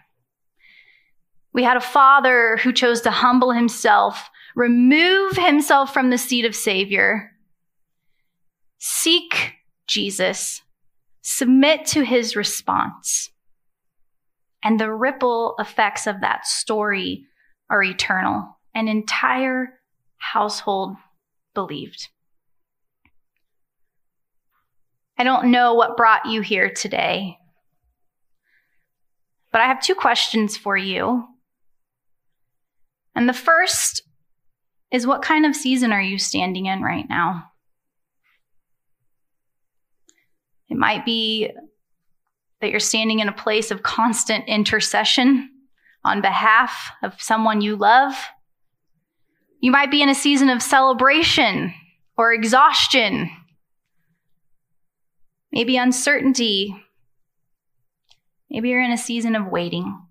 We 1.52 1.64
had 1.64 1.76
a 1.76 1.80
father 1.80 2.58
who 2.58 2.72
chose 2.72 3.00
to 3.02 3.10
humble 3.10 3.50
himself, 3.50 4.30
remove 4.54 5.32
himself 5.32 5.92
from 5.92 6.10
the 6.10 6.18
seat 6.18 6.44
of 6.44 6.54
Savior, 6.54 7.32
seek 8.78 9.54
Jesus, 9.88 10.62
submit 11.22 11.86
to 11.86 12.02
his 12.02 12.36
response. 12.36 13.30
And 14.62 14.78
the 14.78 14.92
ripple 14.92 15.54
effects 15.58 16.06
of 16.06 16.20
that 16.20 16.46
story 16.46 17.26
are 17.68 17.82
eternal. 17.82 18.58
An 18.74 18.88
entire 18.88 19.80
household 20.18 20.96
believed. 21.54 22.08
I 25.18 25.24
don't 25.24 25.50
know 25.50 25.74
what 25.74 25.96
brought 25.96 26.26
you 26.26 26.40
here 26.40 26.70
today, 26.70 27.36
but 29.52 29.60
I 29.60 29.66
have 29.66 29.82
two 29.82 29.94
questions 29.94 30.56
for 30.56 30.76
you. 30.76 31.26
And 33.14 33.28
the 33.28 33.34
first 33.34 34.02
is 34.90 35.06
what 35.06 35.22
kind 35.22 35.44
of 35.44 35.54
season 35.54 35.92
are 35.92 36.00
you 36.00 36.18
standing 36.18 36.66
in 36.66 36.82
right 36.82 37.06
now? 37.08 37.49
It 40.70 40.76
might 40.76 41.04
be 41.04 41.50
that 42.60 42.70
you're 42.70 42.80
standing 42.80 43.18
in 43.18 43.28
a 43.28 43.32
place 43.32 43.70
of 43.70 43.82
constant 43.82 44.46
intercession 44.46 45.50
on 46.04 46.22
behalf 46.22 46.92
of 47.02 47.20
someone 47.20 47.60
you 47.60 47.76
love. 47.76 48.14
You 49.60 49.72
might 49.72 49.90
be 49.90 50.02
in 50.02 50.08
a 50.08 50.14
season 50.14 50.48
of 50.48 50.62
celebration 50.62 51.74
or 52.16 52.32
exhaustion, 52.32 53.30
maybe 55.52 55.76
uncertainty. 55.76 56.74
Maybe 58.50 58.70
you're 58.70 58.82
in 58.82 58.92
a 58.92 58.98
season 58.98 59.36
of 59.36 59.46
waiting. 59.46 60.02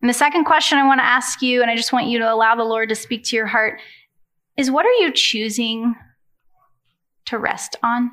And 0.00 0.10
the 0.10 0.14
second 0.14 0.44
question 0.44 0.78
I 0.78 0.86
want 0.86 1.00
to 1.00 1.06
ask 1.06 1.40
you, 1.40 1.62
and 1.62 1.70
I 1.70 1.76
just 1.76 1.92
want 1.92 2.08
you 2.08 2.18
to 2.18 2.30
allow 2.30 2.54
the 2.54 2.64
Lord 2.64 2.90
to 2.90 2.94
speak 2.94 3.24
to 3.24 3.36
your 3.36 3.46
heart, 3.46 3.80
is 4.56 4.70
what 4.70 4.84
are 4.84 4.92
you 5.00 5.12
choosing 5.12 5.94
to 7.26 7.38
rest 7.38 7.76
on? 7.82 8.10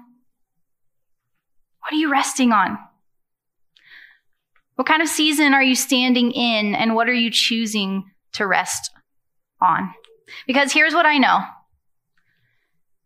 What 1.81 1.93
are 1.93 1.97
you 1.97 2.11
resting 2.11 2.51
on? 2.51 2.77
What 4.75 4.87
kind 4.87 5.01
of 5.01 5.07
season 5.07 5.53
are 5.53 5.63
you 5.63 5.75
standing 5.75 6.31
in, 6.31 6.73
and 6.75 6.95
what 6.95 7.09
are 7.09 7.13
you 7.13 7.29
choosing 7.29 8.09
to 8.33 8.47
rest 8.47 8.91
on? 9.61 9.93
Because 10.47 10.71
here's 10.71 10.93
what 10.93 11.05
I 11.05 11.17
know 11.17 11.41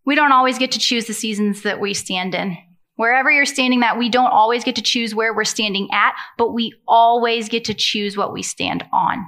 we 0.06 0.16
don't 0.16 0.32
always 0.32 0.60
get 0.60 0.72
to 0.74 0.80
choose 0.80 1.06
the 1.06 1.14
seasons 1.14 1.64
that 1.64 1.80
we 1.80 1.94
stand 1.94 2.36
in. 2.36 2.58
Wherever 2.96 3.30
you're 3.30 3.46
standing 3.46 3.82
that, 3.82 3.98
we 3.98 4.08
don't 4.08 4.32
always 4.32 4.64
get 4.64 4.76
to 4.76 4.82
choose 4.82 5.16
where 5.16 5.34
we're 5.34 5.44
standing 5.44 5.90
at, 5.92 6.14
but 6.38 6.54
we 6.54 6.74
always 6.88 7.50
get 7.50 7.66
to 7.66 7.74
choose 7.74 8.16
what 8.16 8.32
we 8.32 8.42
stand 8.42 8.86
on. 8.94 9.26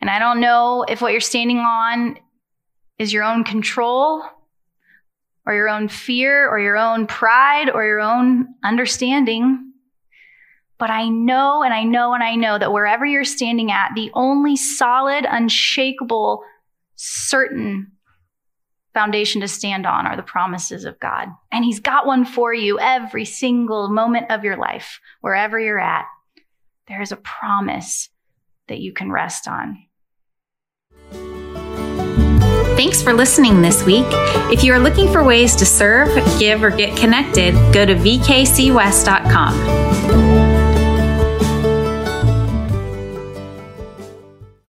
And 0.00 0.08
I 0.08 0.18
don't 0.18 0.40
know 0.40 0.84
if 0.88 1.02
what 1.02 1.12
you're 1.12 1.20
standing 1.20 1.58
on 1.58 2.16
is 2.98 3.12
your 3.12 3.24
own 3.24 3.44
control 3.44 4.22
or 5.46 5.54
your 5.54 5.68
own 5.68 5.88
fear 5.88 6.48
or 6.48 6.58
your 6.58 6.76
own 6.76 7.06
pride 7.06 7.70
or 7.70 7.84
your 7.84 8.00
own 8.00 8.48
understanding. 8.64 9.72
But 10.78 10.90
I 10.90 11.08
know 11.08 11.62
and 11.62 11.72
I 11.72 11.84
know 11.84 12.12
and 12.12 12.22
I 12.22 12.34
know 12.34 12.58
that 12.58 12.72
wherever 12.72 13.06
you're 13.06 13.24
standing 13.24 13.70
at, 13.70 13.92
the 13.94 14.10
only 14.12 14.56
solid, 14.56 15.24
unshakable, 15.28 16.42
certain 16.96 17.92
foundation 18.92 19.40
to 19.42 19.48
stand 19.48 19.86
on 19.86 20.06
are 20.06 20.16
the 20.16 20.22
promises 20.22 20.84
of 20.84 20.98
God. 21.00 21.28
And 21.52 21.64
He's 21.64 21.80
got 21.80 22.06
one 22.06 22.24
for 22.24 22.52
you 22.52 22.78
every 22.78 23.24
single 23.24 23.88
moment 23.88 24.30
of 24.30 24.42
your 24.42 24.56
life, 24.56 25.00
wherever 25.20 25.60
you're 25.60 25.78
at. 25.78 26.06
There 26.88 27.02
is 27.02 27.12
a 27.12 27.16
promise 27.16 28.08
that 28.68 28.80
you 28.80 28.92
can 28.92 29.12
rest 29.12 29.48
on. 29.48 29.85
Thanks 32.76 33.02
for 33.02 33.14
listening 33.14 33.62
this 33.62 33.82
week. 33.84 34.04
If 34.52 34.62
you 34.62 34.74
are 34.74 34.78
looking 34.78 35.10
for 35.10 35.24
ways 35.24 35.56
to 35.56 35.64
serve, 35.64 36.14
give, 36.38 36.62
or 36.62 36.68
get 36.68 36.94
connected, 36.96 37.54
go 37.72 37.86
to 37.86 37.94
vkcwest.com. 37.94 40.25